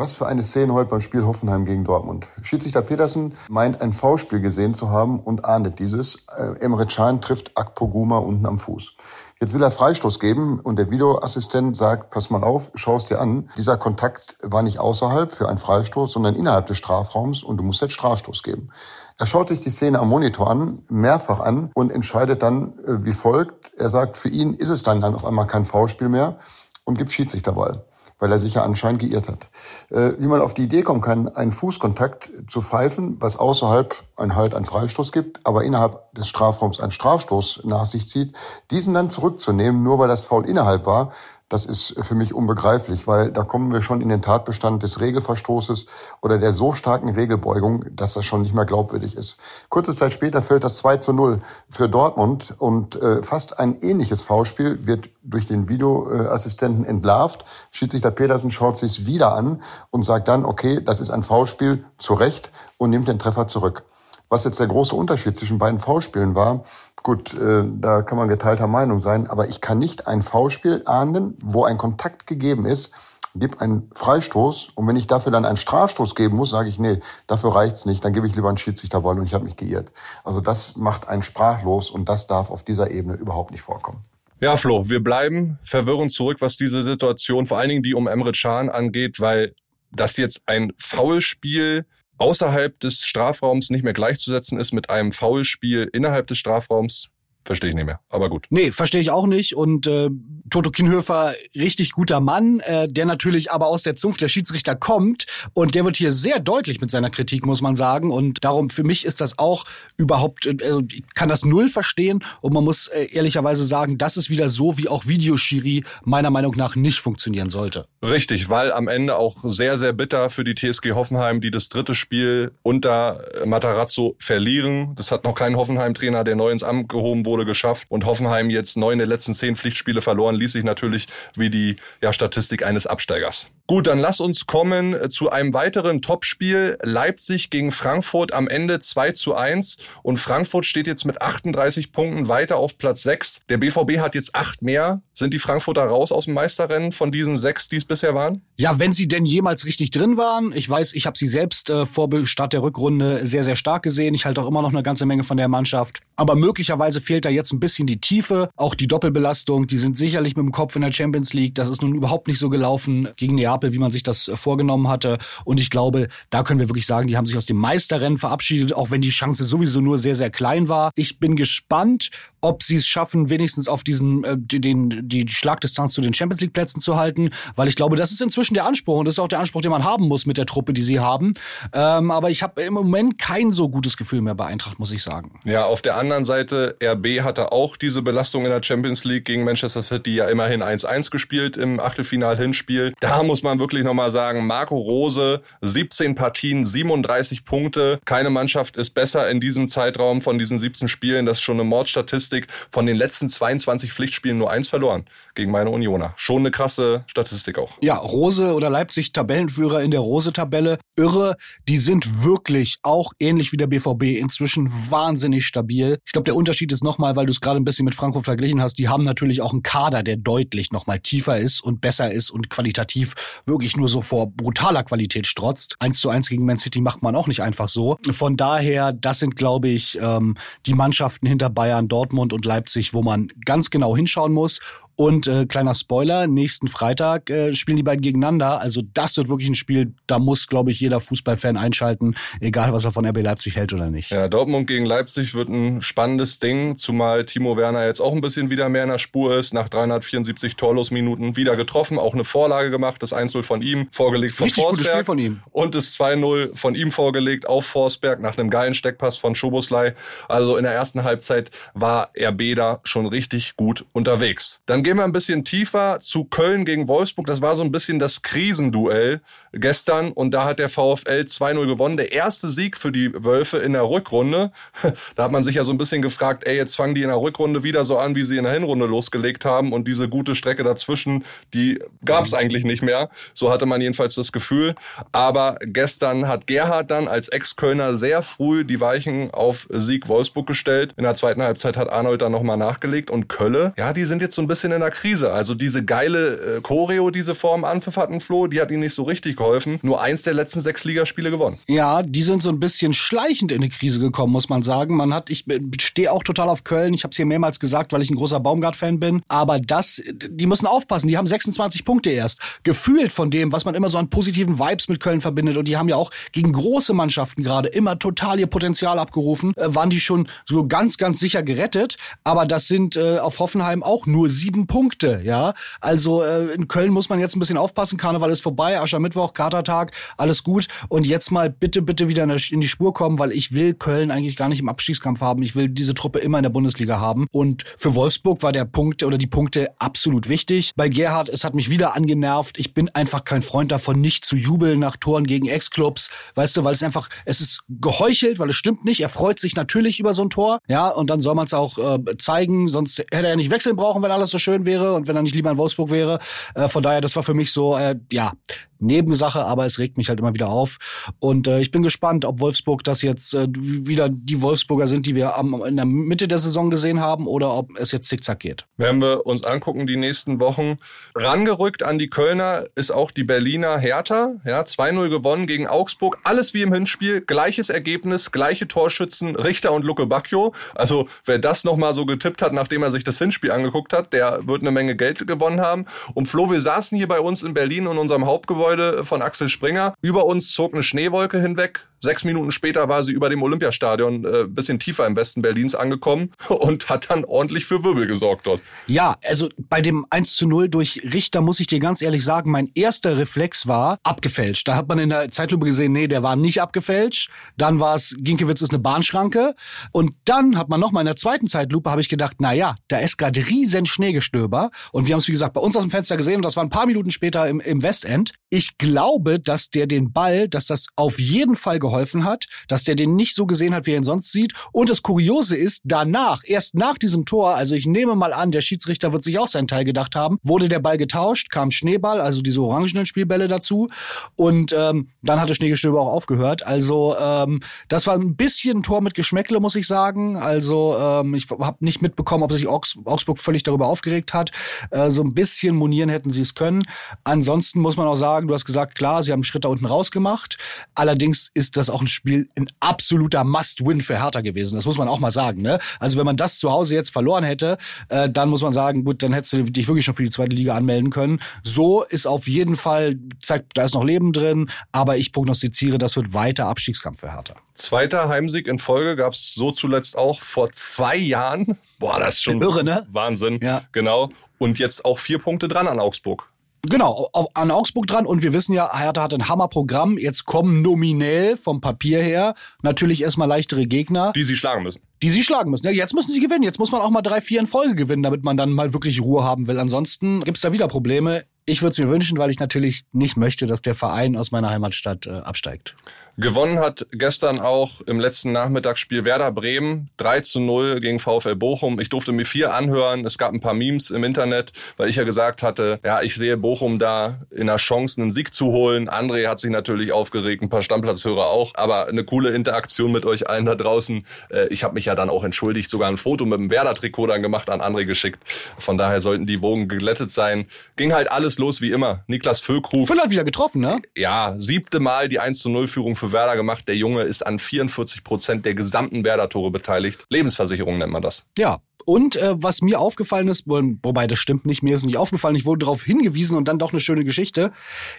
Was 0.02 0.16
für 0.16 0.26
eine 0.26 0.42
Szene 0.42 0.74
heute 0.74 0.90
beim 0.90 1.00
Spiel 1.00 1.28
Hoffenheim 1.28 1.64
gegen 1.64 1.84
Dortmund. 1.84 2.28
Schiedsrichter 2.42 2.82
Petersen 2.82 3.38
meint 3.50 3.84
ein 3.84 3.94
V-Spiel 3.94 4.42
gesehen 4.42 4.74
zu 4.74 4.90
haben 4.90 5.20
und 5.20 5.46
ahndet 5.46 5.78
dieses. 5.78 6.26
Äh, 6.36 6.60
Emre 6.60 6.88
Can 6.88 7.22
trifft 7.22 7.56
Akpoguma 7.56 8.18
unten 8.18 8.48
am 8.48 8.58
Fuß. 8.58 8.96
Jetzt 9.40 9.54
will 9.54 9.62
er 9.62 9.70
Freistoß 9.70 10.20
geben 10.20 10.60
und 10.60 10.78
der 10.78 10.90
Videoassistent 10.90 11.78
sagt, 11.78 12.10
pass 12.10 12.32
mal 12.32 12.44
auf, 12.44 12.72
schau 12.74 12.96
es 12.96 13.06
dir 13.06 13.22
an. 13.22 13.52
Dieser 13.58 13.78
Kontakt 13.78 14.38
war 14.42 14.64
nicht 14.64 14.80
außerhalb 14.80 15.32
für 15.32 15.48
einen 15.48 15.60
Freistoß, 15.60 16.12
sondern 16.12 16.34
innerhalb 16.34 16.66
des 16.66 16.80
Strafraums 16.80 17.44
und 17.44 17.58
du 17.58 17.64
musst 17.64 17.82
jetzt 17.82 17.94
Strafstoß 17.94 18.42
geben. 18.42 18.72
Er 19.20 19.28
schaut 19.28 19.50
sich 19.50 19.60
die 19.60 19.70
Szene 19.70 20.00
am 20.00 20.10
Monitor 20.10 20.50
an, 20.50 20.82
mehrfach 20.90 21.42
an 21.42 21.70
und 21.76 21.92
entscheidet 21.92 22.42
dann 22.42 22.74
äh, 22.88 23.06
wie 23.06 23.14
folgt. 23.14 23.72
Er 23.78 23.92
sagt, 23.92 24.18
für 24.18 24.30
ihn 24.30 24.56
ist 24.56 24.70
es 24.70 24.82
dann, 24.82 25.00
dann 25.00 25.14
auf 25.14 25.26
einmal 25.26 25.46
kein 25.46 25.64
V-Spiel 25.64 26.10
mehr 26.10 26.40
und 26.86 26.98
gibt 26.98 27.12
Schiedsrichterball 27.12 27.86
weil 28.22 28.32
er 28.32 28.40
sich 28.40 28.54
ja 28.54 28.64
anscheinend 28.64 29.02
geirrt 29.02 29.28
hat. 29.28 29.50
Äh, 29.90 30.14
wie 30.20 30.28
man 30.28 30.40
auf 30.40 30.54
die 30.54 30.64
Idee 30.64 30.84
kommen 30.84 31.02
kann, 31.02 31.28
einen 31.28 31.52
Fußkontakt 31.52 32.30
zu 32.48 32.62
pfeifen, 32.62 33.18
was 33.20 33.38
außerhalb 33.38 33.94
ein 34.16 34.36
Halt 34.36 34.56
einen 34.56 34.66
Freistoß 34.66 35.12
gibt, 35.12 35.46
aber 35.46 35.64
innerhalb 35.64 36.14
des 36.14 36.30
Strafraums 36.30 36.80
einen 36.80 36.92
Strafstoß 36.92 37.62
nach 37.66 37.86
sich 37.86 38.08
zieht, 38.08 38.34
diesen 38.70 38.94
dann 38.94 39.10
zurückzunehmen, 39.10 39.84
nur 39.84 40.00
weil 40.00 40.08
das 40.08 40.22
Foul 40.22 40.48
innerhalb 40.48 40.86
war, 40.86 41.12
das 41.52 41.66
ist 41.66 41.96
für 42.02 42.16
mich 42.16 42.34
unbegreiflich, 42.34 43.08
weil 43.08 43.32
da 43.32 43.44
kommen 43.44 43.74
wir 43.74 43.82
schon 43.82 44.00
in 44.00 44.08
den 44.08 44.22
Tatbestand 44.22 44.84
des 44.84 45.02
Regelverstoßes 45.02 45.86
oder 46.22 46.38
der 46.38 46.54
so 46.54 46.72
starken 46.72 47.10
Regelbeugung, 47.10 47.86
dass 47.94 48.14
das 48.14 48.26
schon 48.26 48.44
nicht 48.44 48.56
mehr 48.56 48.66
glaubwürdig 48.66 49.18
ist. 49.18 49.36
Kurze 49.68 49.94
Zeit 49.94 50.14
später 50.14 50.42
fällt 50.42 50.64
das 50.64 50.78
2 50.78 50.98
zu 50.98 51.14
0 51.14 51.42
für 51.70 51.90
Dortmund 51.90 52.56
und 52.58 52.96
äh, 52.96 53.22
fast 53.22 53.60
ein 53.60 53.80
ähnliches 53.82 54.22
Foulspiel 54.22 54.88
wird 54.88 55.10
durch 55.24 55.48
den 55.48 55.68
Videoassistenten 55.68 56.86
entlarvt. 56.86 57.44
Schiedsrichter 57.72 58.12
Petersen 58.12 58.52
schaut 58.52 58.78
sich 58.78 59.06
wieder 59.06 59.36
an 59.36 59.62
und 59.90 60.04
sagt 60.04 60.30
dann, 60.30 60.46
okay, 60.46 60.82
das 60.82 61.02
ist 61.02 61.10
ein 61.10 61.24
Foulspiel, 61.24 61.84
zu 61.98 62.14
Recht 62.14 62.52
und 62.78 62.92
nimmt 62.92 63.08
den 63.08 63.20
Treffer 63.20 63.48
zurück. 63.48 63.84
Was 64.32 64.46
jetzt 64.46 64.62
der 64.62 64.68
große 64.68 64.96
Unterschied 64.96 65.36
zwischen 65.36 65.60
beiden 65.60 65.78
V-Spielen 65.78 66.36
war, 66.36 66.64
gut, 67.04 67.34
äh, 67.34 67.66
da 67.66 68.02
kann 68.02 68.18
man 68.18 68.30
geteilter 68.30 68.66
Meinung 68.66 69.02
sein, 69.02 69.28
aber 69.28 69.50
ich 69.50 69.60
kann 69.60 69.78
nicht 69.78 70.08
ein 70.08 70.24
V-Spiel 70.24 70.84
ahnden, 70.86 71.38
wo 71.44 71.66
ein 71.66 71.78
Kontakt 71.78 72.28
gegeben 72.28 72.66
ist, 72.66 72.94
gib 73.36 73.62
einen 73.62 73.90
Freistoß 73.94 74.70
und 74.76 74.88
wenn 74.88 74.96
ich 74.96 75.08
dafür 75.08 75.34
dann 75.34 75.44
einen 75.44 75.58
Strafstoß 75.58 76.16
geben 76.16 76.38
muss, 76.38 76.50
sage 76.50 76.70
ich, 76.70 76.80
nee, 76.80 77.02
dafür 77.28 77.56
reicht's 77.56 77.86
nicht, 77.86 78.06
dann 78.06 78.14
gebe 78.14 78.26
ich 78.26 78.34
lieber 78.34 78.48
einen 78.48 78.58
Schiedsrichterwoll 78.58 79.20
und 79.20 79.26
ich 79.26 79.34
habe 79.34 79.44
mich 79.44 79.58
geirrt. 79.58 79.92
Also 80.24 80.40
das 80.40 80.78
macht 80.78 81.10
einen 81.10 81.24
sprachlos 81.24 81.90
und 81.90 82.08
das 82.08 82.28
darf 82.28 82.52
auf 82.52 82.64
dieser 82.64 82.90
Ebene 82.90 83.16
überhaupt 83.16 83.52
nicht 83.52 83.64
vorkommen. 83.64 84.00
Ja, 84.40 84.56
Flo, 84.56 84.88
wir 84.90 85.04
bleiben 85.04 85.60
verwirrend 85.62 86.14
zurück, 86.14 86.38
was 86.40 86.56
diese 86.56 86.86
Situation, 86.86 87.48
vor 87.48 87.58
allen 87.58 87.68
Dingen 87.68 87.84
die 87.84 87.96
um 87.96 88.08
Emre 88.08 88.32
Can 88.32 88.70
angeht, 88.70 89.20
weil 89.20 89.56
das 89.92 90.16
jetzt 90.16 90.44
ein 90.46 90.72
Foulspiel 90.80 91.86
außerhalb 92.22 92.80
des 92.80 93.06
Strafraums 93.06 93.70
nicht 93.70 93.84
mehr 93.84 93.94
gleichzusetzen 93.94 94.60
ist 94.60 94.74
mit 94.74 94.90
einem 94.90 95.12
Foulspiel 95.12 95.90
innerhalb 95.92 96.28
des 96.28 96.38
Strafraums, 96.38 97.10
Verstehe 97.44 97.72
ich 97.72 97.76
nicht 97.76 97.86
mehr, 97.86 98.00
aber 98.10 98.30
gut. 98.30 98.46
Nee, 98.52 98.72
verstehe 98.72 99.02
ich 99.02 99.10
auch 99.10 99.26
nicht. 99.26 99.56
Und 99.56 99.88
äh, 99.88 100.10
Toto 100.52 100.70
Kienhöfer, 100.70 101.34
richtig 101.56 101.92
guter 101.92 102.20
Mann, 102.20 102.60
äh, 102.60 102.86
der 102.86 103.06
natürlich 103.06 103.52
aber 103.52 103.68
aus 103.68 103.82
der 103.82 103.96
Zunft 103.96 104.22
der 104.22 104.28
Schiedsrichter 104.28 104.76
kommt. 104.76 105.26
Und 105.54 105.74
der 105.74 105.84
wird 105.84 105.98
hier 105.98 106.12
sehr 106.12 106.40
deutlich 106.40 106.82
mit 106.82 106.92
seiner 106.92 107.10
Kritik, 107.10 107.46
muss 107.46 107.62
man 107.62 107.76
sagen. 107.76 108.12
Und 108.12 108.44
darum, 108.44 108.70
für 108.70 108.84
mich 108.84 109.06
ist 109.06 109.22
das 109.22 109.40
auch 109.40 109.66
überhaupt, 109.98 110.46
äh, 110.46 110.56
ich 110.92 111.04
kann 111.16 111.30
das 111.30 111.44
null 111.44 111.68
verstehen. 111.68 112.24
Und 112.42 112.54
man 112.54 112.64
muss 112.64 112.88
äh, 112.90 113.06
ehrlicherweise 113.06 113.64
sagen, 113.64 113.98
das 113.98 114.18
ist 114.18 114.30
wieder 114.30 114.50
so, 114.50 114.78
wie 114.78 114.88
auch 114.88 115.08
Videoschiri 115.08 115.84
meiner 116.04 116.30
Meinung 116.30 116.56
nach 116.56 116.76
nicht 116.76 117.00
funktionieren 117.00 117.50
sollte. 117.50 117.88
Richtig, 118.04 118.50
weil 118.50 118.72
am 118.72 118.88
Ende 118.88 119.16
auch 119.16 119.38
sehr, 119.44 119.80
sehr 119.80 119.94
bitter 119.94 120.30
für 120.30 120.44
die 120.44 120.54
TSG 120.54 120.92
Hoffenheim, 120.92 121.42
die 121.42 121.50
das 121.50 121.70
dritte 121.70 121.96
Spiel 121.96 122.52
unter 122.62 123.24
Matarazzo 123.46 124.16
verlieren. 124.20 124.94
Das 124.96 125.12
hat 125.12 125.24
noch 125.24 125.34
kein 125.34 125.56
Hoffenheim-Trainer, 125.56 126.24
der 126.24 126.36
neu 126.36 126.52
ins 126.52 126.64
Amt 126.64 126.90
gehoben 126.90 127.26
wurde 127.26 127.31
wurde 127.32 127.46
geschafft 127.46 127.88
und 127.90 128.06
Hoffenheim 128.06 128.50
jetzt 128.50 128.76
neun 128.76 128.98
der 128.98 129.08
letzten 129.08 129.34
zehn 129.34 129.56
Pflichtspiele 129.56 130.02
verloren, 130.02 130.36
ließ 130.36 130.52
sich 130.52 130.66
natürlich 130.66 131.08
wie 131.36 131.50
die 131.50 131.78
ja, 132.02 132.12
Statistik 132.12 132.64
eines 132.64 132.86
Absteigers. 132.86 133.48
Gut, 133.72 133.88
dann 133.88 134.00
lass 134.00 134.20
uns 134.20 134.48
kommen 134.48 134.94
äh, 134.94 135.08
zu 135.08 135.30
einem 135.30 135.54
weiteren 135.54 136.02
Topspiel. 136.02 136.78
Leipzig 136.84 137.50
gegen 137.52 137.72
Frankfurt 137.72 138.34
am 138.34 138.50
Ende 138.50 138.80
2 138.80 139.14
zu 139.14 139.34
1. 139.34 139.78
Und 140.04 140.18
Frankfurt 140.18 140.66
steht 140.66 140.88
jetzt 140.88 141.06
mit 141.06 141.22
38 141.22 141.94
Punkten 141.94 142.28
weiter 142.28 142.58
auf 142.58 142.78
Platz 142.78 143.04
6. 143.04 143.40
Der 143.48 143.60
BVB 143.60 144.00
hat 144.00 144.14
jetzt 144.14 144.36
acht 144.36 144.62
mehr. 144.62 145.02
Sind 145.14 145.34
die 145.34 145.40
Frankfurter 145.40 145.86
raus 145.86 146.12
aus 146.12 146.26
dem 146.26 146.34
Meisterrennen 146.34 146.92
von 146.92 147.14
diesen 147.14 147.38
sechs, 147.38 147.70
die 147.70 147.78
es 147.78 147.86
bisher 147.86 148.14
waren? 148.14 148.42
Ja, 148.58 148.78
wenn 148.78 148.92
sie 148.92 149.08
denn 149.08 149.26
jemals 149.26 149.66
richtig 149.66 149.92
drin 149.92 150.18
waren. 150.18 150.52
Ich 150.54 150.70
weiß, 150.70 150.92
ich 150.94 151.06
habe 151.06 151.18
sie 151.18 151.28
selbst 151.28 151.70
äh, 151.70 151.86
vor 151.86 152.10
Start 152.26 152.52
der 152.52 152.64
Rückrunde 152.64 153.26
sehr, 153.26 153.46
sehr 153.46 153.56
stark 153.56 153.84
gesehen. 153.84 154.14
Ich 154.14 154.26
halte 154.26 154.42
auch 154.42 154.50
immer 154.50 154.62
noch 154.62 154.74
eine 154.74 154.84
ganze 154.84 155.06
Menge 155.06 155.24
von 155.24 155.38
der 155.38 155.48
Mannschaft. 155.48 156.02
Aber 156.18 156.36
möglicherweise 156.36 157.00
fehlt 157.00 157.24
da 157.24 157.30
jetzt 157.30 157.54
ein 157.54 157.62
bisschen 157.62 157.88
die 157.88 158.02
Tiefe, 158.02 158.50
auch 158.58 158.76
die 158.76 158.88
Doppelbelastung. 158.88 159.68
Die 159.68 159.78
sind 159.78 159.98
sicherlich 159.98 160.36
mit 160.36 160.44
dem 160.44 160.52
Kopf 160.52 160.76
in 160.76 160.82
der 160.82 160.92
Champions 160.92 161.34
League. 161.34 161.56
Das 161.56 161.70
ist 161.70 161.82
nun 161.82 161.96
überhaupt 161.96 162.28
nicht 162.28 162.38
so 162.38 162.50
gelaufen 162.50 163.08
gegen 163.16 163.36
Neapel 163.36 163.61
Neapel, 163.62 163.74
wie 163.74 163.80
man 163.80 163.92
sich 163.92 164.04
das 164.04 164.28
äh, 164.28 164.36
vorgenommen 164.36 164.88
hatte. 164.88 165.18
Und 165.46 165.60
ich 165.60 165.70
glaube, 165.70 166.08
da 166.30 166.44
können 166.44 166.60
wir 166.60 166.70
wirklich 166.70 166.86
sagen, 166.86 167.08
die 167.08 167.18
haben 167.18 167.26
sich 167.26 167.38
aus 167.38 167.46
dem 167.46 167.58
Meisterrennen 167.58 168.18
verabschiedet, 168.18 168.74
auch 168.74 168.92
wenn 168.92 169.02
die 169.02 169.10
Chance 169.10 169.44
sowieso 169.44 169.82
nur 169.82 169.98
sehr, 169.98 170.16
sehr 170.16 170.30
klein 170.30 170.68
war. 170.68 170.92
Ich 170.96 171.20
bin 171.20 171.36
gespannt, 171.36 172.10
ob 172.42 172.64
sie 172.64 172.76
es 172.76 172.88
schaffen, 172.88 173.30
wenigstens 173.30 173.68
auf 173.68 173.84
diesen 173.84 174.24
äh, 174.24 174.36
den, 174.38 175.08
die 175.08 175.28
Schlagdistanz 175.28 175.94
zu 175.94 176.02
den 176.02 176.14
Champions 176.14 176.42
League 176.42 176.54
Plätzen 176.54 176.82
zu 176.82 176.96
halten, 176.96 177.30
weil 177.56 177.68
ich 177.68 177.76
glaube, 177.76 177.96
das 177.96 178.12
ist 178.12 178.22
inzwischen 178.22 178.54
der 178.56 178.66
Anspruch 178.66 179.00
und 179.00 179.06
das 179.06 179.16
ist 179.16 179.20
auch 179.20 179.28
der 179.28 179.40
Anspruch, 179.40 179.62
den 179.62 179.72
man 179.72 179.84
haben 179.84 180.08
muss 180.08 180.26
mit 180.26 180.38
der 180.38 180.46
Truppe, 180.46 180.74
die 180.74 180.82
sie 180.82 181.00
haben. 181.00 181.34
Ähm, 181.74 182.12
aber 182.12 182.30
ich 182.30 182.44
habe 182.44 182.62
im 182.62 182.74
Moment 182.74 183.18
kein 183.18 183.52
so 183.52 183.70
gutes 183.70 183.98
Gefühl 183.98 184.22
mehr 184.22 184.36
bei 184.36 184.46
Eintracht, 184.46 184.80
muss 184.80 184.92
ich 184.92 185.04
sagen. 185.04 185.40
Ja, 185.46 185.66
auf 185.66 185.82
der 185.82 185.98
anderen 185.98 186.26
Seite, 186.26 186.76
RB 186.84 187.22
hatte 187.22 187.52
auch 187.52 187.78
diese 187.78 188.02
Belastung 188.02 188.46
in 188.46 188.52
der 188.52 188.64
Champions 188.64 189.04
League 189.06 189.26
gegen 189.26 189.44
Manchester 189.44 189.82
City 189.82 190.16
ja 190.16 190.28
immerhin 190.28 190.64
1-1 190.64 191.12
gespielt 191.12 191.58
im 191.58 191.80
Achtelfinal-Hinspiel. 191.80 192.94
Da 193.00 193.24
muss 193.24 193.44
man 193.44 193.60
wirklich 193.60 193.84
nochmal 193.84 194.12
sagen, 194.12 194.46
Marco 194.48 194.78
Rose, 194.78 195.42
17 195.62 196.16
Partien, 196.16 196.66
37 196.66 197.46
Punkte. 197.46 198.00
Keine 198.06 198.30
Mannschaft 198.30 198.78
ist 198.78 198.92
besser 198.92 199.30
in 199.30 199.40
diesem 199.40 199.68
Zeitraum 199.68 200.22
von 200.22 200.40
diesen 200.40 200.60
17 200.60 200.88
Spielen. 200.88 201.26
Das 201.26 201.38
ist 201.38 201.42
schon 201.42 201.58
eine 201.58 201.64
Mordstatistik. 201.64 202.31
Statistik 202.32 202.48
von 202.72 202.86
den 202.86 202.96
letzten 202.96 203.28
22 203.30 203.92
Pflichtspielen 203.92 204.38
nur 204.38 204.50
eins 204.50 204.68
verloren 204.68 205.06
gegen 205.36 205.52
meine 205.52 205.70
Unioner. 205.70 206.14
Schon 206.16 206.40
eine 206.40 206.52
krasse 206.52 207.04
Statistik 207.08 207.58
auch. 207.58 207.72
Ja, 207.82 207.96
Rose 207.96 208.54
oder 208.54 208.70
Leipzig 208.70 209.12
Tabellenführer 209.12 209.82
in 209.82 209.92
der 209.92 210.00
Rose-Tabelle. 210.00 210.78
Irre. 210.98 211.36
Die 211.68 211.78
sind 211.78 212.24
wirklich 212.24 212.78
auch 212.84 213.12
ähnlich 213.20 213.52
wie 213.52 213.58
der 213.58 213.68
BVB 213.68 214.20
inzwischen 214.20 214.70
wahnsinnig 214.90 215.46
stabil. 215.46 216.00
Ich 216.06 216.12
glaube, 216.12 216.26
der 216.26 216.36
Unterschied 216.36 216.72
ist 216.72 216.84
nochmal, 216.84 217.16
weil 217.16 217.26
du 217.26 217.32
es 217.32 217.42
gerade 217.42 217.60
ein 217.60 217.66
bisschen 217.66 217.86
mit 217.86 217.96
Frankfurt 217.96 218.26
verglichen 218.26 218.62
hast, 218.62 218.78
die 218.78 218.88
haben 218.88 219.04
natürlich 219.04 219.42
auch 219.42 219.52
einen 219.52 219.64
Kader, 219.64 220.04
der 220.04 220.18
deutlich 220.18 220.72
nochmal 220.72 221.00
tiefer 221.00 221.38
ist 221.38 221.62
und 221.62 221.82
besser 221.82 222.12
ist 222.12 222.30
und 222.30 222.50
qualitativ 222.50 223.16
wirklich 223.46 223.76
nur 223.76 223.88
so 223.88 224.02
vor 224.02 224.28
brutaler 224.28 224.84
Qualität 224.84 225.28
strotzt. 225.28 225.76
Eins 225.80 226.00
zu 226.00 226.10
eins 226.10 226.30
gegen 226.30 226.46
Man 226.46 226.58
City 226.58 226.82
macht 226.82 227.02
man 227.02 227.16
auch 227.16 227.28
nicht 227.28 227.42
einfach 227.42 227.70
so. 227.70 227.98
Von 228.12 228.38
daher, 228.38 228.94
das 228.94 229.20
sind, 229.20 229.36
glaube 229.36 229.70
ich, 229.70 229.98
ähm, 230.00 230.36
die 230.66 230.74
Mannschaften 230.74 231.28
hinter 231.28 231.50
Bayern, 231.50 231.88
Dortmund 231.88 232.21
Dortmund 232.22 232.34
und 232.34 232.46
Leipzig, 232.46 232.94
wo 232.94 233.02
man 233.02 233.32
ganz 233.46 233.70
genau 233.70 233.96
hinschauen 233.96 234.34
muss. 234.34 234.60
Und 234.96 235.28
äh, 235.28 235.46
kleiner 235.46 235.76
Spoiler, 235.76 236.28
nächsten 236.28 236.68
Freitag 236.68 237.30
äh, 237.30 237.54
spielen 237.54 237.78
die 237.78 237.84
beiden 237.84 238.02
gegeneinander. 238.02 238.62
Also 238.62 238.82
das 238.94 239.18
wird 239.18 239.30
wirklich 239.30 239.50
ein 239.50 239.56
Spiel, 239.56 239.94
da 240.08 240.20
muss, 240.20 240.48
glaube 240.48 240.72
ich, 240.72 240.80
jeder 240.80 241.00
Fußballfan 241.00 241.58
einschalten, 241.58 242.16
egal 242.40 242.74
was 242.74 242.86
er 242.86 242.92
von 242.92 243.06
RB 243.06 243.22
Leipzig 243.22 243.56
hält 243.56 243.74
oder 243.74 243.90
nicht. 243.90 244.12
Ja, 244.12 244.28
Dortmund 244.28 244.68
gegen 244.68 244.86
Leipzig 244.86 245.34
wird 245.34 245.50
ein 245.50 245.82
spannendes 245.82 246.40
Ding, 246.40 246.78
zumal 246.78 247.26
Timo 247.26 247.58
Werner 247.58 247.86
jetzt 247.86 248.00
auch 248.00 248.14
ein 248.14 248.22
bisschen 248.22 248.50
wieder 248.50 248.70
mehr 248.70 248.84
in 248.84 248.90
der 248.90 248.98
Spur 248.98 249.36
ist, 249.36 249.54
nach 249.54 249.70
374 249.70 250.56
Torlosminuten 250.56 251.36
wieder 251.36 251.56
getroffen, 251.56 251.98
auch 251.98 252.14
eine 252.14 252.24
Vorlage 252.24 252.70
gemacht, 252.70 253.02
das 253.02 253.14
1-0 253.14 253.44
von 253.44 253.62
ihm, 253.62 253.88
vorgelegt 253.92 254.36
von 254.36 254.46
Richtig 254.46 254.64
Forsberg. 254.64 254.78
Gutes 254.78 254.92
Spiel 254.92 255.06
von 255.06 255.20
ihm. 255.20 255.42
Und 255.52 255.76
das 255.76 255.98
2-0 255.98 256.56
von 256.56 256.76
ihm 256.76 256.92
vorgelegt 256.92 257.48
auf 257.48 257.66
Forsberg 257.66 258.22
nach 258.22 258.38
einem 258.38 258.50
geilen 258.50 258.74
Steckpass 258.74 259.18
von 259.18 259.36
Schoboslei. 259.36 259.96
Also 260.28 260.58
in 260.58 260.64
der 260.64 260.74
ersten 260.74 261.04
Halbzeit 261.04 261.52
war 261.74 262.12
RB 262.20 262.56
da 262.56 262.80
schon 262.84 263.06
richtig 263.06 263.56
gut 263.56 263.86
unterwegs. 263.94 264.62
Dann 264.66 264.81
gehen 264.84 264.98
wir 264.98 265.04
ein 265.04 265.12
bisschen 265.12 265.44
tiefer 265.44 266.00
zu 266.00 266.26
Köln 266.26 266.66
gegen 266.66 266.88
Wolfsburg. 266.88 267.28
Das 267.28 267.42
war 267.42 267.56
so 267.56 267.64
ein 267.64 267.72
bisschen 267.72 268.00
das 268.00 268.22
Krisenduell 268.22 269.22
gestern 269.54 270.12
und 270.12 270.32
da 270.32 270.46
hat 270.46 270.60
der 270.60 270.70
VfL 270.70 271.26
2-0 271.26 271.68
gewonnen. 271.68 271.98
Der 271.98 272.12
erste 272.12 272.50
Sieg 272.50 272.78
für 272.78 272.92
die 272.92 273.12
Wölfe 273.14 273.58
in 273.58 273.74
der 273.74 273.90
Rückrunde. 273.90 274.52
Da 275.16 275.24
hat 275.24 275.32
man 275.32 275.44
sich 275.44 275.56
ja 275.56 275.64
so 275.64 275.72
ein 275.72 275.78
bisschen 275.78 276.02
gefragt, 276.02 276.48
ey, 276.48 276.56
jetzt 276.56 276.76
fangen 276.76 276.96
die 276.96 277.02
in 277.02 277.10
der 277.10 277.20
Rückrunde 277.20 277.64
wieder 277.64 277.86
so 277.86 277.98
an, 277.98 278.16
wie 278.16 278.24
sie 278.24 278.38
in 278.38 278.44
der 278.44 278.54
Hinrunde 278.54 278.86
losgelegt 278.86 279.46
haben 279.46 279.74
und 279.74 279.88
diese 279.88 280.08
gute 280.08 280.36
Strecke 280.36 280.64
dazwischen, 280.64 281.26
die 281.54 281.80
gab 282.06 282.26
es 282.26 282.34
eigentlich 282.34 282.64
nicht 282.64 282.82
mehr. 282.82 283.10
So 283.34 283.52
hatte 283.52 283.66
man 283.66 283.82
jedenfalls 283.82 284.16
das 284.16 284.32
Gefühl. 284.32 284.76
Aber 285.12 285.58
gestern 285.62 286.28
hat 286.28 286.48
Gerhard 286.48 286.92
dann 286.92 287.08
als 287.08 287.30
Ex-Kölner 287.30 287.98
sehr 287.98 288.22
früh 288.22 288.64
die 288.64 288.80
Weichen 288.80 289.32
auf 289.32 289.68
Sieg 289.70 290.08
Wolfsburg 290.08 290.48
gestellt. 290.48 290.94
In 290.98 291.04
der 291.04 291.16
zweiten 291.16 291.42
Halbzeit 291.42 291.78
hat 291.78 291.90
Arnold 291.90 292.22
dann 292.22 292.32
nochmal 292.32 292.58
nachgelegt 292.58 293.10
und 293.10 293.28
Kölle, 293.28 293.74
ja, 293.78 293.94
die 293.94 294.06
sind 294.06 294.22
jetzt 294.22 294.36
so 294.36 294.42
ein 294.42 294.48
bisschen 294.48 294.71
in 294.72 294.82
der 294.82 294.92
Krise. 294.92 295.32
Also 295.32 295.56
diese 295.56 295.84
geile 295.84 296.58
äh, 296.58 296.62
Choreo, 296.62 297.12
diese 297.12 297.36
Form 297.36 297.64
Anpfiff 297.64 297.98
hatten 297.98 298.22
Flo, 298.22 298.48
die 298.48 298.62
hat 298.62 298.72
ihnen 298.72 298.82
nicht 298.82 298.94
so 298.94 299.04
richtig 299.04 299.38
geholfen. 299.38 299.80
Nur 299.82 300.02
eins 300.02 300.24
der 300.24 300.34
letzten 300.34 300.62
sechs 300.62 300.86
Ligaspiele 300.86 301.32
gewonnen. 301.32 301.58
Ja, 301.68 302.04
die 302.04 302.24
sind 302.24 302.44
so 302.44 302.50
ein 302.50 302.60
bisschen 302.60 302.94
schleichend 302.94 303.52
in 303.52 303.62
die 303.62 303.70
Krise 303.70 304.00
gekommen, 304.00 304.34
muss 304.34 304.50
man 304.50 304.62
sagen. 304.62 304.96
Man 304.96 305.14
hat, 305.14 305.30
ich 305.30 305.46
stehe 305.80 306.12
auch 306.12 306.24
total 306.24 306.50
auf 306.50 306.64
Köln. 306.64 306.94
Ich 306.94 307.04
habe 307.04 307.12
es 307.12 307.18
hier 307.18 307.26
mehrmals 307.26 307.60
gesagt, 307.60 307.94
weil 307.94 308.02
ich 308.02 308.10
ein 308.10 308.16
großer 308.16 308.40
Baumgart-Fan 308.40 309.00
bin. 309.00 309.22
Aber 309.28 309.60
das, 309.60 310.02
die 310.12 310.46
müssen 310.46 310.66
aufpassen. 310.68 311.08
Die 311.08 311.18
haben 311.18 311.28
26 311.28 311.86
Punkte 311.86 312.12
erst. 312.12 312.40
Gefühlt 312.64 313.12
von 313.12 313.32
dem, 313.32 313.52
was 313.52 313.66
man 313.66 313.76
immer 313.76 313.90
so 313.90 313.98
an 313.98 314.10
positiven 314.10 314.60
Vibes 314.60 314.88
mit 314.88 315.00
Köln 315.00 315.22
verbindet. 315.22 315.58
Und 315.58 315.68
die 315.68 315.78
haben 315.78 315.90
ja 315.90 315.96
auch 315.96 316.12
gegen 316.32 316.52
große 316.52 316.94
Mannschaften 316.94 317.44
gerade 317.44 317.68
immer 317.70 317.98
total 318.00 318.40
ihr 318.40 318.48
Potenzial 318.48 319.00
abgerufen. 319.00 319.54
Äh, 319.56 319.76
waren 319.76 319.90
die 319.90 320.00
schon 320.00 320.28
so 320.46 320.68
ganz, 320.68 320.98
ganz 320.98 321.20
sicher 321.20 321.44
gerettet. 321.44 321.98
Aber 322.24 322.46
das 322.46 322.68
sind 322.68 322.96
äh, 322.96 323.20
auf 323.20 323.40
Hoffenheim 323.40 323.84
auch 323.84 324.06
nur 324.06 324.30
sieben 324.30 324.61
Punkte. 324.68 324.92
Punkte, 324.92 325.22
ja. 325.24 325.54
Also 325.80 326.24
äh, 326.24 326.54
in 326.54 326.68
Köln 326.68 326.92
muss 326.92 327.10
man 327.10 327.20
jetzt 327.20 327.36
ein 327.36 327.40
bisschen 327.40 327.58
aufpassen. 327.58 327.98
Karneval 327.98 328.30
ist 328.30 328.42
vorbei, 328.42 328.80
Aschermittwoch, 328.80 329.34
Katertag, 329.34 329.92
alles 330.18 330.44
gut. 330.44 330.68
Und 330.90 331.08
jetzt 331.08 331.32
mal 331.32 331.50
bitte, 331.50 331.82
bitte 331.82 332.08
wieder 332.08 332.24
in 332.24 332.62
die 332.62 332.68
Spur 332.68 332.94
kommen, 332.94 333.20
weil 333.20 333.32
ich 333.32 333.54
will 333.54 333.74
Köln 333.74 334.12
eigentlich 334.12 334.36
gar 334.36 334.50
nicht 334.50 334.60
im 334.60 334.70
Abstiegskampf 334.70 335.22
haben. 335.22 335.44
Ich 335.44 335.56
will 335.56 335.70
diese 335.70 335.94
Truppe 335.94 336.20
immer 336.20 336.40
in 336.40 336.44
der 336.44 336.50
Bundesliga 336.50 337.00
haben. 337.00 337.28
Und 337.32 337.64
für 337.78 337.96
Wolfsburg 337.96 338.44
war 338.44 338.52
der 338.52 338.66
Punkt 338.66 339.04
oder 339.04 339.18
die 339.18 339.28
Punkte 339.28 339.72
absolut 339.80 340.30
wichtig. 340.30 340.72
Bei 340.76 340.90
Gerhard, 340.90 341.30
es 341.30 341.44
hat 341.44 341.54
mich 341.54 341.70
wieder 341.70 341.96
angenervt. 341.96 342.60
Ich 342.60 342.74
bin 342.74 342.90
einfach 342.90 343.24
kein 343.24 343.42
Freund 343.42 343.72
davon, 343.72 344.02
nicht 344.02 344.26
zu 344.26 344.36
jubeln 344.36 344.80
nach 344.80 344.98
Toren 344.98 345.26
gegen 345.26 345.48
Ex-Clubs. 345.48 346.10
Weißt 346.36 346.58
du, 346.58 346.64
weil 346.64 346.74
es 346.74 346.84
einfach, 346.84 347.08
es 347.26 347.40
ist 347.40 347.62
geheuchelt, 347.70 348.40
weil 348.40 348.50
es 348.50 348.56
stimmt 348.56 348.84
nicht. 348.84 349.02
Er 349.02 349.10
freut 349.10 349.40
sich 349.40 349.56
natürlich 349.56 350.00
über 350.00 350.14
so 350.14 350.24
ein 350.24 350.30
Tor. 350.30 350.60
Ja, 350.68 350.90
und 350.90 351.10
dann 351.10 351.22
soll 351.22 351.36
man 351.36 351.46
es 351.46 351.54
auch 351.54 351.78
äh, 351.78 352.18
zeigen. 352.18 352.68
Sonst 352.68 353.00
hätte 353.00 353.28
er 353.28 353.36
nicht 353.36 353.52
wechseln 353.52 353.76
brauchen, 353.76 354.04
wenn 354.04 354.12
alles 354.12 354.32
so 354.32 354.38
schön 354.38 354.51
wäre 354.52 354.66
wäre 354.66 354.94
und 354.94 355.08
wenn 355.08 355.16
er 355.16 355.22
nicht 355.22 355.36
lieber 355.36 355.52
in 355.52 355.58
Wolfsburg 355.58 355.92
wäre. 355.92 356.20
Äh, 356.56 356.68
von 356.68 356.84
daher, 356.84 357.02
das 357.02 357.16
war 357.16 357.24
für 357.24 357.34
mich 357.34 357.52
so, 357.52 357.76
äh, 357.78 357.96
ja, 358.12 358.34
Nebensache, 358.82 359.46
aber 359.46 359.66
es 359.66 359.80
regt 359.80 359.98
mich 359.98 360.10
halt 360.10 360.20
immer 360.20 360.34
wieder 360.34 360.50
auf. 360.50 360.78
Und 361.20 361.48
äh, 361.48 361.60
ich 361.62 361.72
bin 361.72 361.84
gespannt, 361.84 362.26
ob 362.26 362.40
Wolfsburg 362.40 362.84
das 362.84 363.02
jetzt 363.02 363.34
äh, 363.34 363.48
wieder 363.52 364.10
die 364.10 364.42
Wolfsburger 364.42 364.88
sind, 364.88 365.06
die 365.06 365.16
wir 365.16 365.38
am, 365.38 365.64
in 365.66 365.76
der 365.76 365.86
Mitte 365.86 366.28
der 366.28 366.40
Saison 366.40 366.70
gesehen 366.70 367.00
haben, 367.00 367.28
oder 367.28 367.54
ob 367.54 367.78
es 367.80 367.92
jetzt 367.92 368.10
zickzack 368.10 368.40
geht. 368.40 368.66
Werden 368.78 369.02
wir 369.02 369.26
uns 369.26 369.44
angucken, 369.44 369.88
die 369.88 369.98
nächsten 369.98 370.40
Wochen. 370.40 370.78
Rangerückt 371.16 371.84
an 371.84 371.98
die 371.98 372.08
Kölner 372.08 372.66
ist 372.76 372.92
auch 372.92 373.12
die 373.12 373.24
Berliner 373.24 373.78
Hertha. 373.78 374.36
Ja, 374.46 374.62
2-0 374.62 375.10
gewonnen 375.10 375.48
gegen 375.48 375.68
Augsburg. 375.68 376.18
Alles 376.24 376.54
wie 376.54 376.62
im 376.62 376.74
Hinspiel. 376.74 377.22
Gleiches 377.22 377.70
Ergebnis, 377.70 378.32
gleiche 378.32 378.68
Torschützen, 378.68 379.36
Richter 379.36 379.72
und 379.72 379.84
Luke 379.84 380.06
Bacchio. 380.06 380.54
Also 380.76 381.08
wer 381.26 381.40
das 381.40 381.64
nochmal 381.64 381.94
so 381.94 382.06
getippt 382.06 382.42
hat, 382.42 382.54
nachdem 382.54 382.84
er 382.84 382.92
sich 382.92 383.04
das 383.04 383.18
Hinspiel 383.18 383.52
angeguckt 383.52 383.94
hat, 383.94 384.14
der 384.14 384.48
wird 384.48 384.62
eine 384.62 384.72
Menge 384.72 384.96
Geld 384.96 385.26
gewonnen 385.28 385.62
haben. 385.62 385.86
Und 386.14 386.28
Flo, 386.28 386.50
wir 386.50 386.62
saßen 386.62 386.98
hier 386.98 387.08
bei 387.08 387.20
uns 387.20 387.44
in 387.44 387.54
Berlin 387.54 387.88
in 387.88 387.98
unserem 387.98 388.26
Hauptgebäude 388.26 388.71
Gebäude 388.72 389.04
von 389.04 389.22
Axel 389.22 389.50
Springer. 389.50 389.96
Über 390.02 390.26
uns 390.26 390.54
zog 390.54 390.74
eine 390.74 390.82
Schneewolke 390.82 391.42
hinweg. 391.42 391.91
Sechs 392.04 392.24
Minuten 392.24 392.50
später 392.50 392.90
war 392.90 393.04
sie 393.04 393.12
über 393.12 393.30
dem 393.30 393.44
Olympiastadion 393.44 394.26
äh, 394.26 394.46
bisschen 394.48 394.80
tiefer 394.80 395.06
im 395.06 395.16
Westen 395.16 395.44
Berlins 395.44 395.76
angekommen 395.76 396.32
und 396.50 396.90
hat 396.90 397.12
dann 397.12 397.24
ordentlich 397.26 397.66
für 397.66 397.84
Wirbel 397.84 398.08
gesorgt 398.08 398.48
dort. 398.48 398.60
Ja, 398.88 399.16
also 399.24 399.50
bei 399.70 399.82
dem 399.82 400.08
1 400.10 400.36
zu 400.36 400.48
0 400.48 400.68
durch 400.68 401.02
Richter 401.14 401.42
muss 401.42 401.60
ich 401.60 401.68
dir 401.68 401.80
ganz 401.80 402.02
ehrlich 402.02 402.26
sagen, 402.26 402.50
mein 402.50 402.72
erster 402.74 403.18
Reflex 403.18 403.68
war 403.68 404.00
abgefälscht. 404.04 404.68
Da 404.68 404.76
hat 404.76 404.88
man 404.88 404.98
in 404.98 405.10
der 405.10 405.30
Zeitlupe 405.30 405.68
gesehen, 405.68 405.92
nee, 405.92 406.08
der 406.08 406.24
war 406.24 406.36
nicht 406.36 406.60
abgefälscht. 406.60 407.30
Dann 407.56 407.80
war 407.80 407.96
es, 407.96 408.16
Ginkiewicz 408.18 408.64
ist 408.64 408.72
eine 408.72 408.80
Bahnschranke. 408.80 409.54
Und 409.92 410.14
dann 410.26 410.58
hat 410.58 410.70
man 410.70 410.80
nochmal 410.80 411.02
in 411.02 411.08
der 411.08 411.18
zweiten 411.18 411.46
Zeitlupe, 411.46 411.92
habe 411.92 412.02
ich 412.02 412.10
gedacht, 412.10 412.38
na 412.40 412.52
ja, 412.52 412.78
da 412.88 412.98
ist 412.98 413.18
gerade 413.18 413.48
riesen 413.48 413.86
Schneegestöber. 413.86 414.72
Und 414.92 415.06
wir 415.06 415.14
haben 415.14 415.20
es, 415.20 415.28
wie 415.28 415.34
gesagt, 415.34 415.54
bei 415.54 415.62
uns 415.62 415.76
aus 415.76 415.84
dem 415.84 415.92
Fenster 415.92 416.18
gesehen 416.18 416.38
und 416.38 416.46
das 416.46 416.56
war 416.56 416.64
ein 416.64 416.72
paar 416.72 416.88
Minuten 416.88 417.12
später 417.12 417.48
im, 417.48 417.60
im 417.60 417.84
Westend. 417.84 418.34
Ich 418.50 418.80
glaube, 418.80 419.40
dass 419.40 419.70
der 419.70 419.86
den 419.86 420.12
Ball, 420.12 420.50
dass 420.50 420.66
das 420.66 420.88
auf 420.96 421.20
jeden 421.20 421.54
Fall 421.54 421.78
geholfen 421.78 421.91
geholfen 421.92 422.24
hat, 422.24 422.46
dass 422.68 422.84
der 422.84 422.96
den 422.96 423.16
nicht 423.16 423.36
so 423.36 423.46
gesehen 423.46 423.74
hat, 423.74 423.86
wie 423.86 423.92
er 423.92 423.98
ihn 423.98 424.04
sonst 424.04 424.32
sieht. 424.32 424.54
Und 424.72 424.90
das 424.90 425.02
Kuriose 425.02 425.58
ist, 425.58 425.82
danach, 425.86 426.42
erst 426.46 426.76
nach 426.76 426.98
diesem 426.98 427.26
Tor, 427.26 427.56
also 427.56 427.76
ich 427.76 427.86
nehme 427.86 428.16
mal 428.16 428.34
an, 428.34 428.52
der 428.52 428.62
Schiedsrichter 428.62 429.14
wird 429.14 429.24
sich 429.24 429.38
auch 429.38 429.48
seinen 429.48 429.68
Teil 429.68 429.86
gedacht 429.86 430.16
haben, 430.16 430.38
wurde 430.44 430.70
der 430.70 430.80
Ball 430.80 430.98
getauscht, 430.98 431.50
kam 431.50 431.72
Schneeball, 431.72 432.22
also 432.22 432.42
diese 432.42 432.62
orangenen 432.62 433.06
Spielbälle 433.06 433.48
dazu. 433.48 433.90
Und 434.36 434.74
ähm, 434.78 435.10
dann 435.22 435.42
hatte 435.42 435.54
Schneegestöber 435.54 436.02
auch 436.02 436.14
aufgehört. 436.14 436.66
Also 436.66 437.16
ähm, 437.20 437.62
das 437.90 438.08
war 438.08 438.16
ein 438.16 438.36
bisschen 438.36 438.80
ein 438.80 438.84
Tor 438.84 439.02
mit 439.02 439.14
Geschmäckle, 439.14 439.60
muss 439.60 439.76
ich 439.76 439.88
sagen. 439.88 440.38
Also 440.38 440.96
ähm, 440.98 441.34
ich 441.34 441.50
habe 441.50 441.78
nicht 441.84 442.02
mitbekommen, 442.02 442.44
ob 442.44 442.54
sich 442.54 442.68
Augsburg 442.68 443.38
völlig 443.38 443.64
darüber 443.64 443.88
aufgeregt 443.88 444.34
hat. 444.34 444.52
Äh, 444.92 445.10
so 445.10 445.22
ein 445.24 445.34
bisschen 445.34 445.76
monieren 445.76 446.10
hätten 446.10 446.30
sie 446.30 446.42
es 446.42 446.56
können. 446.56 446.84
Ansonsten 447.24 447.80
muss 447.80 447.98
man 447.98 448.08
auch 448.08 448.16
sagen, 448.16 448.48
du 448.48 448.54
hast 448.54 448.66
gesagt, 448.66 448.96
klar, 448.96 449.24
sie 449.24 449.32
haben 449.32 449.40
einen 449.40 449.44
Schritt 449.44 449.66
da 449.66 449.70
unten 449.70 449.86
rausgemacht. 449.86 450.58
Allerdings 450.96 451.50
ist 451.54 451.78
das 451.78 451.81
auch 451.90 452.02
ein 452.02 452.08
Spiel 452.08 452.50
ein 452.56 452.68
absoluter 452.80 453.44
Must-Win 453.44 454.02
für 454.02 454.22
Hertha 454.22 454.42
gewesen. 454.42 454.76
Das 454.76 454.86
muss 454.86 454.98
man 454.98 455.08
auch 455.08 455.20
mal 455.20 455.32
sagen. 455.32 455.62
Ne? 455.62 455.80
Also 456.00 456.18
wenn 456.18 456.26
man 456.26 456.38
das 456.38 456.60
zu 456.60 456.72
Hause 456.72 456.96
jetzt 456.96 457.12
verloren 457.12 457.44
hätte, 457.44 457.78
äh, 458.10 458.30
dann 458.30 458.50
muss 458.50 458.62
man 458.62 458.74
sagen, 458.74 459.04
gut, 459.04 459.24
dann 459.24 459.34
hättest 459.34 459.54
du 459.54 459.64
dich 459.64 459.88
wirklich 459.88 460.06
schon 460.06 460.16
für 460.16 460.24
die 460.24 460.30
zweite 460.30 460.56
Liga 460.56 460.76
anmelden 460.76 461.10
können. 461.10 461.42
So 461.64 462.04
ist 462.04 462.26
auf 462.26 462.48
jeden 462.48 462.76
Fall, 462.76 463.18
zeigt, 463.40 463.78
da 463.78 463.84
ist 463.84 463.96
noch 463.96 464.04
Leben 464.04 464.34
drin, 464.34 464.70
aber 464.92 465.18
ich 465.18 465.32
prognostiziere, 465.32 465.98
das 465.98 466.16
wird 466.16 466.34
weiter 466.34 466.68
Abstiegskampf 466.68 467.22
für 467.22 467.34
Hertha. 467.34 467.56
Zweiter 467.74 468.30
Heimsieg 468.30 468.68
in 468.68 468.80
Folge 468.80 469.16
gab 469.16 469.34
es 469.34 469.54
so 469.54 469.72
zuletzt 469.72 470.18
auch 470.18 470.42
vor 470.42 470.72
zwei 470.74 471.16
Jahren. 471.16 471.78
Boah, 472.00 472.20
das 472.20 472.36
ist 472.36 472.44
schon 472.44 472.62
Irre, 472.62 472.84
ne? 472.84 473.08
Wahnsinn. 473.12 473.60
Ja. 473.62 473.84
Genau. 473.92 474.30
Und 474.58 474.78
jetzt 474.78 475.06
auch 475.06 475.20
vier 475.20 475.40
Punkte 475.40 475.68
dran 475.68 475.88
an 475.88 476.00
Augsburg. 476.00 476.51
Genau, 476.90 477.30
an 477.54 477.70
Augsburg 477.70 478.08
dran. 478.08 478.26
Und 478.26 478.42
wir 478.42 478.54
wissen 478.54 478.74
ja, 478.74 478.98
Hertha 478.98 479.22
hat 479.24 479.34
ein 479.34 479.48
Hammerprogramm. 479.48 480.18
Jetzt 480.18 480.46
kommen 480.46 480.82
nominell 480.82 481.56
vom 481.56 481.80
Papier 481.80 482.22
her 482.22 482.56
natürlich 482.82 483.22
erstmal 483.22 483.48
leichtere 483.48 483.86
Gegner. 483.86 484.32
Die 484.34 484.44
sie 484.44 484.56
schlagen 484.56 484.84
müssen. 484.84 485.02
Die 485.22 485.30
sie 485.30 485.44
schlagen 485.44 485.70
müssen. 485.70 485.86
Ja, 485.86 485.92
jetzt 485.92 486.16
müssen 486.16 486.32
sie 486.32 486.40
gewinnen. 486.40 486.64
Jetzt 486.64 486.80
muss 486.80 486.92
man 486.92 487.02
auch 487.02 487.12
mal 487.12 487.22
drei, 487.22 487.40
vier 487.40 487.60
in 487.60 487.68
Folge 487.68 487.94
gewinnen, 487.94 488.24
damit 488.24 488.44
man 488.44 488.58
dann 488.58 488.72
mal 488.72 488.94
wirklich 488.94 489.22
Ruhe 489.22 489.44
haben 489.44 489.68
will. 489.68 489.80
Ansonsten 489.80 490.44
gibt's 490.44 490.62
da 490.62 490.74
wieder 490.74 490.88
Probleme. 490.88 491.46
Ich 491.66 491.84
würde 491.84 491.92
es 491.92 492.00
mir 492.00 492.10
wünschen, 492.10 492.40
weil 492.40 492.50
ich 492.50 492.60
natürlich 492.60 493.04
nicht 493.12 493.38
möchte, 493.38 493.68
dass 493.68 493.84
der 493.84 493.94
Verein 493.94 494.36
aus 494.36 494.52
meiner 494.52 494.72
Heimatstadt 494.72 495.28
äh, 495.28 495.30
absteigt. 495.30 495.96
Gewonnen 496.38 496.80
hat 496.80 497.06
gestern 497.12 497.60
auch 497.60 498.00
im 498.02 498.20
letzten 498.20 498.54
Nachmittagsspiel 498.54 499.26
Werder 499.26 499.52
Bremen 499.52 500.10
3 500.18 500.40
zu 500.42 500.60
0 500.62 501.02
gegen 501.02 501.20
VfL 501.20 501.56
Bochum. 501.56 502.00
Ich 502.00 502.08
durfte 502.08 502.32
mir 502.32 502.46
vier 502.46 502.74
anhören. 502.74 503.26
Es 503.26 503.38
gab 503.38 503.54
ein 503.54 503.60
paar 503.60 503.74
Memes 503.74 504.12
im 504.12 504.24
Internet, 504.24 504.72
weil 504.96 505.10
ich 505.10 505.18
ja 505.18 505.24
gesagt 505.24 505.62
hatte, 505.62 506.00
ja, 506.06 506.22
ich 506.22 506.36
sehe 506.36 506.56
Bochum 506.56 507.00
da 507.00 507.42
in 507.52 507.68
der 507.68 507.76
Chance, 507.76 508.22
einen 508.22 508.32
Sieg 508.32 508.54
zu 508.54 508.68
holen. 508.68 509.10
André 509.10 509.48
hat 509.48 509.60
sich 509.60 509.72
natürlich 509.72 510.14
aufgeregt, 510.14 510.64
ein 510.64 510.70
paar 510.70 510.82
Stammplatzhörer 510.82 511.48
auch. 511.48 511.74
Aber 511.76 512.08
eine 512.08 512.24
coole 512.24 512.52
Interaktion 512.52 513.12
mit 513.12 513.26
euch 513.26 513.50
allen 513.50 513.66
da 513.66 513.76
draußen. 513.76 514.26
Äh, 514.50 514.68
ich 514.68 514.86
habe 514.86 514.94
mich 514.94 515.06
ja 515.06 515.16
dann 515.16 515.30
auch 515.30 515.44
entschuldigt, 515.44 515.90
sogar 515.90 516.08
ein 516.08 516.18
Foto 516.18 516.46
mit 516.46 516.60
dem 516.60 516.70
Werder-Trikot 516.70 517.28
dann 517.28 517.42
gemacht, 517.42 517.70
an 517.70 517.82
André 517.82 518.06
geschickt. 518.06 518.40
Von 518.78 518.98
daher 518.98 519.20
sollten 519.20 519.46
die 519.46 519.58
Bogen 519.58 519.90
geglättet 519.90 520.32
sein. 520.32 520.68
Ging 520.96 521.14
halt 521.14 521.30
alles 521.30 521.60
los 521.60 521.82
wie 521.82 521.92
immer. 521.92 522.24
Niklas 522.28 522.62
Füllkrug. 522.62 523.08
Füll 523.08 523.20
hat 523.20 523.32
wieder 523.32 523.44
getroffen, 523.44 523.82
ne? 523.82 524.02
Ja, 524.16 524.56
siebte 524.58 525.02
Mal 525.02 525.28
die 525.28 525.40
1 525.40 525.60
zu 525.60 525.70
0 525.70 525.90
Führung 525.90 526.16
für 526.22 526.32
Werder 526.32 526.56
gemacht. 526.56 526.88
Der 526.88 526.96
Junge 526.96 527.24
ist 527.24 527.46
an 527.46 527.60
44 527.60 528.24
Prozent 528.24 528.66
der 528.66 528.76
gesamten 528.76 529.26
Werder-Tore 529.26 529.72
beteiligt. 529.72 530.26
Lebensversicherung 530.30 530.98
nennt 530.98 531.12
man 531.12 531.22
das. 531.22 531.46
Ja, 531.58 531.82
und 532.06 532.36
äh, 532.36 532.54
was 532.56 532.82
mir 532.82 533.00
aufgefallen 533.00 533.48
ist, 533.48 533.68
wobei 533.68 534.28
das 534.28 534.40
stimmt 534.40 534.66
nicht, 534.66 534.84
mir 534.84 534.96
ist 534.96 535.06
nicht 535.06 535.18
aufgefallen, 535.18 535.56
ich 535.56 535.66
wurde 535.66 535.86
darauf 535.86 536.04
hingewiesen 536.04 536.58
und 536.58 536.68
dann 536.68 536.80
doch 536.80 536.92
eine 536.92 537.00
schöne 537.00 537.24
Geschichte, 537.24 537.72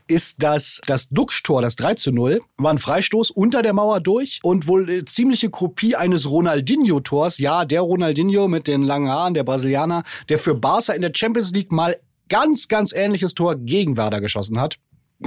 ist, 0.07 0.43
dass 0.43 0.81
das 0.87 1.09
Duxch-Tor, 1.09 1.63
das 1.63 1.77
3 1.77 1.95
zu 1.95 2.13
0, 2.13 2.41
war 2.59 2.73
ein 2.73 2.79
Freistoß 2.79 3.31
unter 3.31 3.63
der 3.63 3.73
Mauer 3.73 4.01
durch 4.01 4.41
und 4.43 4.67
wohl 4.69 4.89
eine 4.89 5.05
ziemliche 5.05 5.51
Kopie 5.51 5.97
eines 5.97 6.31
Ronaldinho-Tors. 6.31 7.39
Ja, 7.39 7.65
der 7.65 7.81
Ronaldinho 7.81 8.49
mit 8.49 8.67
den 8.67 8.83
langen 8.83 9.09
Haaren, 9.09 9.35
der 9.35 9.45
Brasilianer, 9.45 10.05
der 10.29 10.39
für 10.39 10.55
Barca 10.55 10.93
in 10.93 11.03
der 11.03 11.13
Champions 11.15 11.53
League 11.53 11.73
mal 11.73 11.99
ganz, 12.29 12.69
ganz 12.69 12.93
ähnliches 12.93 13.35
Tor 13.35 13.57
gegen 13.57 13.97
Werder 13.97 14.21
geschossen 14.21 14.59
hat 14.59 14.79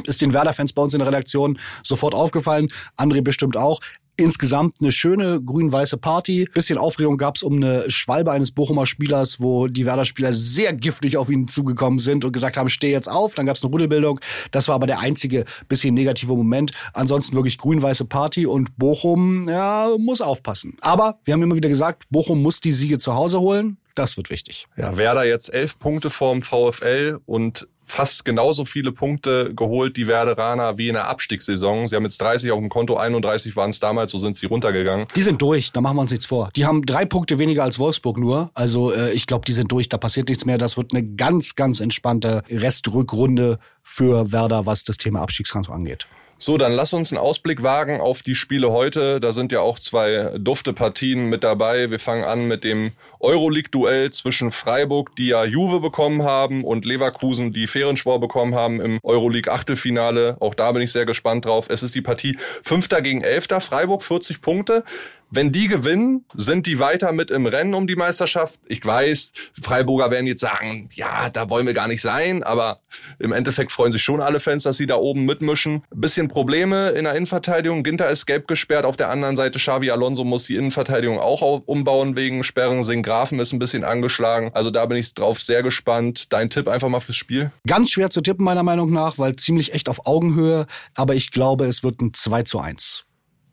ist 0.05 0.21
den 0.21 0.33
Werder-Fans 0.33 0.73
bei 0.73 0.81
uns 0.81 0.93
in 0.93 0.99
der 0.99 1.07
Redaktion 1.07 1.59
sofort 1.83 2.13
aufgefallen. 2.13 2.67
André 2.97 3.21
bestimmt 3.21 3.57
auch. 3.57 3.79
Insgesamt 4.17 4.77
eine 4.79 4.93
schöne 4.93 5.41
grün-weiße 5.41 5.97
Party. 5.97 6.47
Bisschen 6.53 6.77
Aufregung 6.77 7.17
gab's 7.17 7.43
um 7.43 7.55
eine 7.55 7.91
Schwalbe 7.91 8.31
eines 8.31 8.51
Bochumer 8.51 8.85
Spielers, 8.85 9.41
wo 9.41 9.67
die 9.67 9.85
Werder-Spieler 9.85 10.31
sehr 10.31 10.71
giftig 10.73 11.17
auf 11.17 11.29
ihn 11.29 11.49
zugekommen 11.49 11.99
sind 11.99 12.23
und 12.23 12.31
gesagt 12.31 12.55
haben, 12.55 12.69
steh 12.69 12.91
jetzt 12.91 13.09
auf. 13.09 13.35
Dann 13.35 13.45
gab's 13.45 13.61
eine 13.61 13.71
Rudelbildung. 13.71 14.21
Das 14.51 14.69
war 14.69 14.75
aber 14.75 14.87
der 14.87 14.99
einzige 14.99 15.43
bisschen 15.67 15.93
negative 15.95 16.33
Moment. 16.33 16.71
Ansonsten 16.93 17.35
wirklich 17.35 17.57
grün-weiße 17.57 18.05
Party 18.05 18.45
und 18.45 18.77
Bochum 18.77 19.49
ja, 19.49 19.89
muss 19.97 20.21
aufpassen. 20.21 20.77
Aber 20.79 21.19
wir 21.25 21.33
haben 21.33 21.43
immer 21.43 21.57
wieder 21.57 21.69
gesagt, 21.69 22.03
Bochum 22.09 22.41
muss 22.41 22.61
die 22.61 22.71
Siege 22.71 22.99
zu 22.99 23.15
Hause 23.15 23.41
holen. 23.41 23.77
Das 23.95 24.15
wird 24.17 24.29
wichtig. 24.29 24.67
Ja, 24.77 24.97
Werder 24.97 25.25
jetzt 25.25 25.53
elf 25.53 25.79
Punkte 25.79 26.09
vorm 26.09 26.41
VfL 26.41 27.19
und 27.25 27.67
fast 27.85 28.25
genauso 28.25 28.65
viele 28.65 28.91
Punkte 28.91 29.53
geholt, 29.53 29.97
die 29.97 30.07
Werderaner, 30.07 30.77
wie 30.77 30.87
in 30.87 30.95
der 30.95 31.07
Abstiegssaison. 31.07 31.87
Sie 31.87 31.95
haben 31.95 32.03
jetzt 32.03 32.19
30 32.21 32.51
auf 32.51 32.59
dem 32.59 32.69
Konto, 32.69 32.97
31 32.97 33.55
waren 33.55 33.69
es 33.69 33.79
damals, 33.79 34.11
so 34.11 34.17
sind 34.17 34.37
sie 34.37 34.47
runtergegangen. 34.47 35.07
Die 35.15 35.21
sind 35.21 35.41
durch, 35.41 35.71
da 35.71 35.81
machen 35.81 35.97
wir 35.97 36.01
uns 36.01 36.11
nichts 36.11 36.25
vor. 36.25 36.49
Die 36.55 36.65
haben 36.65 36.85
drei 36.85 37.05
Punkte 37.05 37.39
weniger 37.39 37.63
als 37.63 37.79
Wolfsburg 37.79 38.17
nur. 38.17 38.49
Also 38.53 38.91
äh, 38.91 39.11
ich 39.13 39.27
glaube, 39.27 39.45
die 39.45 39.53
sind 39.53 39.71
durch, 39.71 39.89
da 39.89 39.97
passiert 39.97 40.29
nichts 40.29 40.45
mehr. 40.45 40.57
Das 40.57 40.77
wird 40.77 40.93
eine 40.93 41.05
ganz, 41.05 41.55
ganz 41.55 41.79
entspannte 41.79 42.43
Restrückrunde 42.49 43.59
für 43.83 44.31
Werder, 44.31 44.65
was 44.65 44.83
das 44.83 44.97
Thema 44.97 45.21
Abstiegskampf 45.21 45.69
angeht. 45.69 46.07
So, 46.37 46.57
dann 46.57 46.73
lass 46.73 46.91
uns 46.91 47.13
einen 47.13 47.21
Ausblick 47.21 47.63
wagen 47.63 48.01
auf 48.01 48.21
die 48.21 48.35
Spiele 48.35 48.71
heute. 48.71 49.21
Da 49.21 49.31
sind 49.31 49.53
ja 49.53 49.61
auch 49.61 49.79
zwei 49.79 50.31
dufte 50.37 50.73
Partien 50.73 51.29
mit 51.29 51.45
dabei. 51.45 51.89
Wir 51.89 51.99
fangen 51.99 52.25
an 52.25 52.45
mit 52.47 52.65
dem 52.65 52.91
Euroleague-Duell 53.21 54.11
zwischen 54.11 54.51
Freiburg, 54.51 55.15
die 55.15 55.27
ja 55.27 55.45
Juve 55.45 55.79
bekommen 55.79 56.23
haben, 56.23 56.65
und 56.65 56.83
Leverkusen, 56.83 57.53
die 57.53 57.67
Fehrenschwor 57.67 58.19
bekommen 58.19 58.53
haben 58.53 58.81
im 58.81 58.99
Euroleague-Achtelfinale. 59.01 60.35
Auch 60.41 60.55
da 60.55 60.73
bin 60.73 60.81
ich 60.81 60.91
sehr 60.91 61.05
gespannt 61.05 61.45
drauf. 61.45 61.67
Es 61.69 61.83
ist 61.83 61.95
die 61.95 62.01
Partie 62.01 62.37
Fünfter 62.61 63.01
gegen 63.01 63.21
Elfter. 63.21 63.61
Freiburg 63.61 64.03
40 64.03 64.41
Punkte. 64.41 64.83
Wenn 65.31 65.51
die 65.51 65.67
gewinnen, 65.67 66.25
sind 66.33 66.65
die 66.65 66.79
weiter 66.79 67.11
mit 67.11 67.31
im 67.31 67.45
Rennen 67.45 67.73
um 67.73 67.87
die 67.87 67.95
Meisterschaft. 67.95 68.59
Ich 68.67 68.85
weiß, 68.85 69.33
Freiburger 69.61 70.11
werden 70.11 70.27
jetzt 70.27 70.41
sagen, 70.41 70.89
ja, 70.93 71.29
da 71.29 71.49
wollen 71.49 71.65
wir 71.65 71.73
gar 71.73 71.87
nicht 71.87 72.01
sein, 72.01 72.43
aber 72.43 72.79
im 73.19 73.31
Endeffekt 73.31 73.71
freuen 73.71 73.91
sich 73.91 74.01
schon 74.01 74.21
alle 74.21 74.39
Fans, 74.39 74.63
dass 74.63 74.77
sie 74.77 74.85
da 74.85 74.95
oben 74.95 75.25
mitmischen. 75.25 75.83
Bisschen 75.93 76.27
Probleme 76.27 76.89
in 76.89 77.05
der 77.05 77.15
Innenverteidigung. 77.15 77.83
Ginter 77.83 78.09
ist 78.09 78.25
gelb 78.25 78.47
gesperrt. 78.47 78.85
Auf 78.85 78.97
der 78.97 79.09
anderen 79.09 79.35
Seite 79.35 79.59
Xavi 79.59 79.91
Alonso 79.91 80.23
muss 80.23 80.45
die 80.45 80.55
Innenverteidigung 80.55 81.19
auch 81.19 81.41
umbauen 81.65 82.15
wegen 82.15 82.43
Sperren. 82.43 82.75
Grafen 83.03 83.39
ist 83.39 83.53
ein 83.53 83.59
bisschen 83.59 83.83
angeschlagen. 83.83 84.51
Also 84.53 84.71
da 84.71 84.85
bin 84.85 84.97
ich 84.97 85.13
drauf 85.13 85.41
sehr 85.41 85.63
gespannt. 85.63 86.31
Dein 86.33 86.49
Tipp 86.49 86.67
einfach 86.67 86.89
mal 86.89 86.99
fürs 86.99 87.15
Spiel? 87.15 87.51
Ganz 87.67 87.91
schwer 87.91 88.09
zu 88.09 88.21
tippen, 88.21 88.43
meiner 88.45 88.63
Meinung 88.63 88.91
nach, 88.91 89.17
weil 89.17 89.35
ziemlich 89.35 89.73
echt 89.73 89.89
auf 89.89 90.05
Augenhöhe. 90.05 90.65
Aber 90.93 91.15
ich 91.15 91.31
glaube, 91.31 91.65
es 91.65 91.83
wird 91.83 92.01
ein 92.01 92.13
2 92.13 92.43
zu 92.43 92.59
1. 92.59 93.05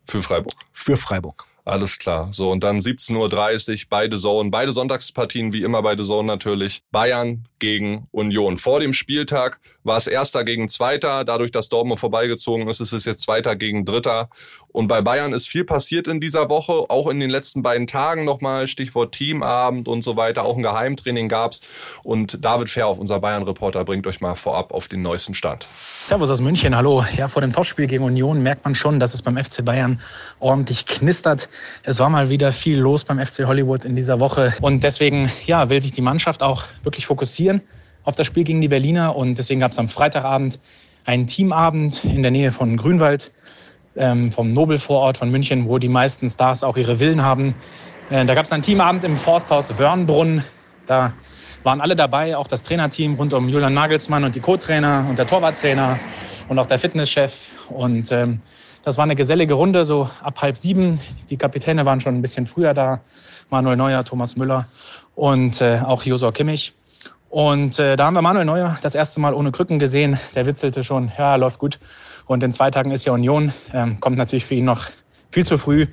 Für 0.07 0.21
Freiburg. 0.21 0.55
Für 0.71 0.97
Freiburg. 0.97 1.45
Alles 1.65 1.97
klar. 1.97 2.27
So, 2.33 2.51
und 2.51 2.61
dann 2.61 2.79
17.30 2.79 3.71
Uhr, 3.71 3.87
beide 3.89 4.17
Zone, 4.17 4.49
beide 4.49 4.73
Sonntagspartien, 4.73 5.53
wie 5.53 5.63
immer 5.63 5.81
beide 5.81 6.03
Zone 6.03 6.27
natürlich. 6.27 6.83
Bayern 6.91 7.47
gegen 7.59 8.07
Union. 8.11 8.57
Vor 8.57 8.81
dem 8.81 8.91
Spieltag 8.91 9.61
war 9.83 9.95
es 9.95 10.07
Erster 10.07 10.43
gegen 10.43 10.67
Zweiter. 10.67 11.23
Dadurch, 11.23 11.51
dass 11.51 11.69
Dortmund 11.69 12.01
vorbeigezogen 12.01 12.67
ist, 12.67 12.81
ist 12.81 12.91
es 12.91 13.05
jetzt 13.05 13.21
Zweiter 13.21 13.55
gegen 13.55 13.85
Dritter. 13.85 14.29
Und 14.73 14.87
bei 14.87 15.01
Bayern 15.01 15.33
ist 15.33 15.47
viel 15.47 15.63
passiert 15.63 16.07
in 16.07 16.19
dieser 16.19 16.49
Woche, 16.49 16.73
auch 16.89 17.07
in 17.07 17.19
den 17.19 17.29
letzten 17.29 17.61
beiden 17.61 17.85
Tagen 17.85 18.25
nochmal, 18.25 18.67
Stichwort 18.67 19.13
Teamabend 19.13 19.87
und 19.87 20.03
so 20.03 20.17
weiter. 20.17 20.43
Auch 20.43 20.57
ein 20.57 20.63
Geheimtraining 20.63 21.29
gab's. 21.29 21.61
Und 22.01 22.43
David 22.43 22.69
Fairhoff, 22.69 22.97
unser 22.97 23.19
Bayern-Reporter, 23.19 23.85
bringt 23.85 24.07
euch 24.07 24.19
mal 24.19 24.33
vorab 24.33 24.73
auf 24.73 24.87
den 24.87 25.03
neuesten 25.03 25.35
Stand. 25.35 25.67
Servus 25.71 26.31
aus 26.31 26.41
München, 26.41 26.75
hallo. 26.75 27.05
Ja, 27.15 27.27
vor 27.27 27.43
dem 27.43 27.53
Topspiel 27.53 27.85
gegen 27.85 28.03
Union 28.03 28.41
merkt 28.41 28.65
man 28.65 28.73
schon, 28.73 28.99
dass 28.99 29.13
es 29.13 29.21
beim 29.21 29.37
FC 29.37 29.63
Bayern 29.63 30.01
ordentlich 30.39 30.87
knistert. 30.87 31.49
Es 31.83 31.99
war 31.99 32.09
mal 32.09 32.29
wieder 32.29 32.51
viel 32.51 32.79
los 32.79 33.03
beim 33.03 33.23
FC 33.23 33.45
Hollywood 33.45 33.85
in 33.85 33.95
dieser 33.95 34.19
Woche. 34.19 34.55
Und 34.59 34.83
deswegen, 34.83 35.31
ja, 35.45 35.69
will 35.69 35.83
sich 35.83 35.91
die 35.91 36.01
Mannschaft 36.01 36.41
auch 36.41 36.63
wirklich 36.81 37.05
fokussieren 37.05 37.61
auf 38.05 38.15
das 38.15 38.25
Spiel 38.25 38.43
gegen 38.43 38.59
die 38.59 38.69
Berliner. 38.69 39.15
Und 39.15 39.35
deswegen 39.37 39.59
gab 39.59 39.71
es 39.71 39.77
am 39.77 39.87
Freitagabend 39.87 40.59
einen 41.05 41.27
Teamabend 41.27 42.03
in 42.03 42.23
der 42.23 42.31
Nähe 42.31 42.51
von 42.51 42.75
Grünwald 42.75 43.31
ähm, 43.95 44.31
vom 44.31 44.53
Nobelvorort 44.53 45.17
von 45.17 45.31
München, 45.31 45.67
wo 45.67 45.77
die 45.77 45.89
meisten 45.89 46.29
Stars 46.29 46.63
auch 46.63 46.77
ihre 46.77 46.97
Villen 46.97 47.21
haben. 47.21 47.55
Äh, 48.09 48.25
da 48.25 48.35
gab 48.35 48.45
es 48.45 48.51
einen 48.51 48.63
Teamabend 48.63 49.03
im 49.03 49.17
Forsthaus 49.17 49.77
Wörnbrunn. 49.77 50.43
Da 50.87 51.13
waren 51.63 51.81
alle 51.81 51.95
dabei, 51.95 52.35
auch 52.35 52.47
das 52.47 52.63
Trainerteam 52.63 53.15
rund 53.15 53.33
um 53.33 53.47
Julian 53.47 53.73
Nagelsmann 53.73 54.23
und 54.23 54.35
die 54.35 54.39
Co-Trainer 54.39 55.05
und 55.09 55.17
der 55.17 55.27
Torwarttrainer 55.27 55.99
und 56.49 56.59
auch 56.59 56.65
der 56.65 56.79
Fitnesschef. 56.79 57.49
Und 57.69 58.11
ähm, 58.11 58.41
das 58.83 58.97
war 58.97 59.03
eine 59.03 59.15
gesellige 59.15 59.53
Runde, 59.53 59.85
so 59.85 60.09
ab 60.21 60.41
halb 60.41 60.57
sieben. 60.57 60.99
Die 61.29 61.37
Kapitäne 61.37 61.85
waren 61.85 62.01
schon 62.01 62.15
ein 62.15 62.21
bisschen 62.21 62.47
früher 62.47 62.73
da. 62.73 62.99
Manuel 63.49 63.77
Neuer, 63.77 64.03
Thomas 64.03 64.35
Müller 64.35 64.67
und 65.15 65.61
äh, 65.61 65.79
auch 65.85 66.03
Josua 66.03 66.31
Kimmich. 66.31 66.73
Und 67.33 67.79
äh, 67.79 67.95
da 67.95 68.05
haben 68.05 68.13
wir 68.13 68.21
Manuel 68.21 68.45
Neuer 68.45 68.77
das 68.83 68.93
erste 68.93 69.19
Mal 69.19 69.33
ohne 69.33 69.51
Krücken 69.51 69.79
gesehen. 69.79 70.19
Der 70.35 70.45
witzelte 70.45 70.83
schon, 70.83 71.11
ja, 71.17 71.35
läuft 71.35 71.57
gut. 71.57 71.79
Und 72.27 72.43
in 72.43 72.53
zwei 72.53 72.69
Tagen 72.69 72.91
ist 72.91 73.05
ja 73.05 73.13
Union. 73.13 73.53
Ähm, 73.73 73.99
kommt 73.99 74.17
natürlich 74.17 74.45
für 74.45 74.53
ihn 74.53 74.65
noch 74.65 74.85
viel 75.31 75.43
zu 75.43 75.57
früh. 75.57 75.87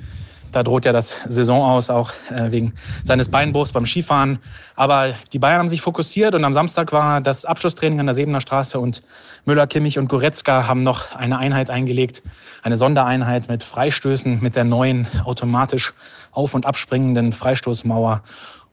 Da 0.52 0.62
droht 0.62 0.84
ja 0.84 0.92
das 0.92 1.16
Saison 1.26 1.62
aus, 1.62 1.88
auch 1.88 2.12
äh, 2.28 2.50
wegen 2.50 2.74
seines 3.04 3.30
Beinbruchs 3.30 3.72
beim 3.72 3.86
Skifahren. 3.86 4.38
Aber 4.76 5.14
die 5.32 5.38
Bayern 5.38 5.60
haben 5.60 5.70
sich 5.70 5.80
fokussiert 5.80 6.34
und 6.34 6.44
am 6.44 6.52
Samstag 6.52 6.92
war 6.92 7.22
das 7.22 7.46
Abschlusstraining 7.46 8.00
an 8.00 8.06
der 8.06 8.14
Sebener 8.14 8.42
Straße 8.42 8.78
und 8.78 9.02
Müller, 9.46 9.66
Kimmich 9.66 9.98
und 9.98 10.08
Goretzka 10.08 10.66
haben 10.66 10.82
noch 10.82 11.16
eine 11.16 11.38
Einheit 11.38 11.70
eingelegt, 11.70 12.22
eine 12.62 12.76
Sondereinheit 12.76 13.48
mit 13.48 13.62
Freistößen, 13.62 14.42
mit 14.42 14.56
der 14.56 14.64
neuen 14.64 15.08
automatisch 15.24 15.94
auf- 16.32 16.52
und 16.52 16.66
abspringenden 16.66 17.32
Freistoßmauer. 17.32 18.22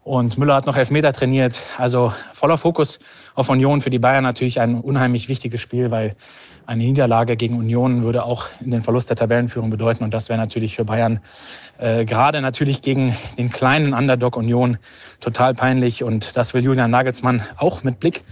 Und 0.08 0.38
Müller 0.38 0.56
hat 0.56 0.66
noch 0.66 0.78
elf 0.78 0.90
Meter 0.90 1.12
trainiert. 1.12 1.62
Also 1.78 2.14
voller 2.34 2.58
Fokus 2.58 2.98
auf 3.36 3.50
Union 3.50 3.82
für 3.82 3.90
die 3.90 4.00
Bayern 4.00 4.24
natürlich 4.24 4.62
ein 4.62 4.80
unheimlich 4.80 5.28
wichtiges 5.28 5.60
Spiel, 5.60 5.92
weil 5.92 6.16
eine 6.66 6.86
Niederlage 6.86 7.36
gegen 7.36 7.58
Union 7.58 8.04
würde 8.04 8.24
auch 8.24 8.48
den 8.62 8.84
Verlust 8.84 9.10
der 9.10 9.18
Tabellenführung 9.18 9.70
bedeuten. 9.70 10.06
Und 10.06 10.14
das 10.14 10.30
wäre 10.30 10.40
natürlich 10.40 10.78
für 10.78 10.86
Bayern 10.86 11.20
äh, 11.78 12.06
gerade 12.06 12.40
natürlich 12.40 12.82
gegen 12.82 13.18
den 13.38 13.52
kleinen 13.52 13.94
Underdog 13.94 14.38
Union 14.38 14.78
total 15.20 15.54
peinlich. 15.54 16.06
Und 16.06 16.38
das 16.38 16.54
will 16.54 16.64
Julian 16.64 16.90
Nagelsmann 16.90 17.44
auch 17.58 17.84
mit 17.84 18.00
Blick 18.00 18.24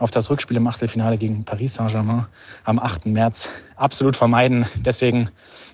auf 0.00 0.10
das 0.10 0.30
Rückspiel 0.30 0.56
im 0.56 0.66
Achtelfinale 0.66 1.16
gegen 1.16 1.44
Paris 1.44 1.74
Saint-Germain 1.74 2.26
am 2.64 2.80
8. 2.80 3.06
März 3.06 3.48
absolut 3.76 4.16
vermeiden. 4.16 4.66
Deswegen 4.84 5.30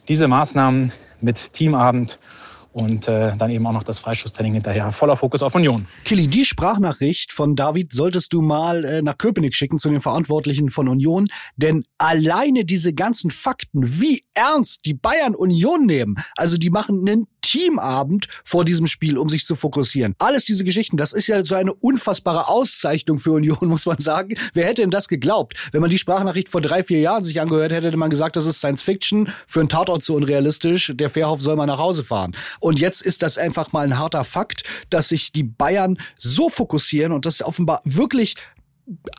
diese 0.07 0.29
Maßnahmen 0.29 0.93
mit 1.23 1.55
Teamabend 1.55 2.19
und 2.77 3.09
äh, 3.09 3.35
dann 3.39 3.51
eben 3.51 3.67
auch 3.67 3.73
noch 3.73 3.85
das 3.85 3.99
Freistoßtraining 4.01 4.53
hinterher. 4.53 4.93
Voller 4.93 5.17
Fokus 5.17 5.43
auf 5.43 5.55
Union. 5.55 5.87
Killy, 6.05 6.29
die 6.29 6.45
Sprachnachricht 6.45 7.33
von 7.33 7.57
David 7.57 7.91
solltest 7.91 8.35
du 8.35 8.43
mal 8.43 8.85
äh, 8.85 9.01
nach 9.01 9.17
Köpenick 9.17 9.55
schicken 9.55 9.79
zu 9.79 9.89
den 9.89 10.03
Verantwortlichen 10.03 10.69
von 10.69 10.87
Union, 10.87 11.27
denn 11.57 11.85
alleine 11.97 12.67
diese 12.67 12.93
ganzen 12.93 13.31
Fakten, 13.31 13.99
wie 13.99 14.25
ernst 14.35 14.85
die 14.85 14.93
Bayern 14.93 15.35
Union 15.35 15.87
nehmen, 15.87 16.17
also 16.37 16.59
die 16.59 16.69
machen 16.69 17.09
einen 17.09 17.27
Teamabend 17.47 18.27
vor 18.45 18.65
diesem 18.65 18.87
Spiel, 18.87 19.19
um 19.19 19.29
sich 19.29 19.47
zu 19.47 19.55
fokussieren. 19.55 20.15
Alles 20.19 20.45
diese 20.45 20.65
Geschichten, 20.65 20.97
das 20.97 21.13
ist 21.13 21.29
ja 21.29 21.45
so 21.45 21.55
eine 21.55 21.73
unfassbare 21.73 22.49
Auszeichnung 22.49 23.21
für 23.21 23.33
Union, 23.33 23.59
muss 23.63 23.87
man 23.87 23.99
sagen. 23.99 24.35
Wer 24.53 24.67
hätte 24.67 24.83
denn 24.83 24.91
das 24.91 25.07
geglaubt? 25.07 25.55
Wenn 25.73 25.81
man 25.81 25.89
die 25.89 25.99
Sprachnachricht 25.99 26.49
vor 26.49 26.61
drei, 26.61 26.83
vier 26.83 26.99
Jahren 26.99 27.23
sich 27.23 27.41
angehört 27.41 27.73
hätte, 27.73 27.87
hätte 27.87 27.97
man 27.97 28.11
gesagt, 28.11 28.35
das 28.37 28.47
ist 28.47 28.59
Science 28.59 28.83
Fiction, 28.83 29.29
für 29.47 29.61
einen 29.61 29.69
Tatort 29.69 30.03
zu 30.03 30.17
unrealistisch, 30.17 30.93
der 30.95 31.09
Fairhoff 31.09 31.41
soll 31.41 31.57
mal 31.57 31.67
nach 31.67 31.79
Hause 31.79 32.03
fahren. 32.03 32.33
Und 32.67 32.81
jetzt 32.81 33.01
ist 33.01 33.23
das 33.23 33.39
einfach 33.39 33.71
mal 33.71 33.87
ein 33.87 33.97
harter 33.97 34.25
Fakt, 34.25 34.65
dass 34.91 35.11
sich 35.11 35.31
die 35.31 35.45
Bayern 35.45 35.99
so 36.17 36.49
fokussieren 36.49 37.13
und 37.13 37.25
das 37.25 37.41
offenbar 37.41 37.81
wirklich 37.85 38.35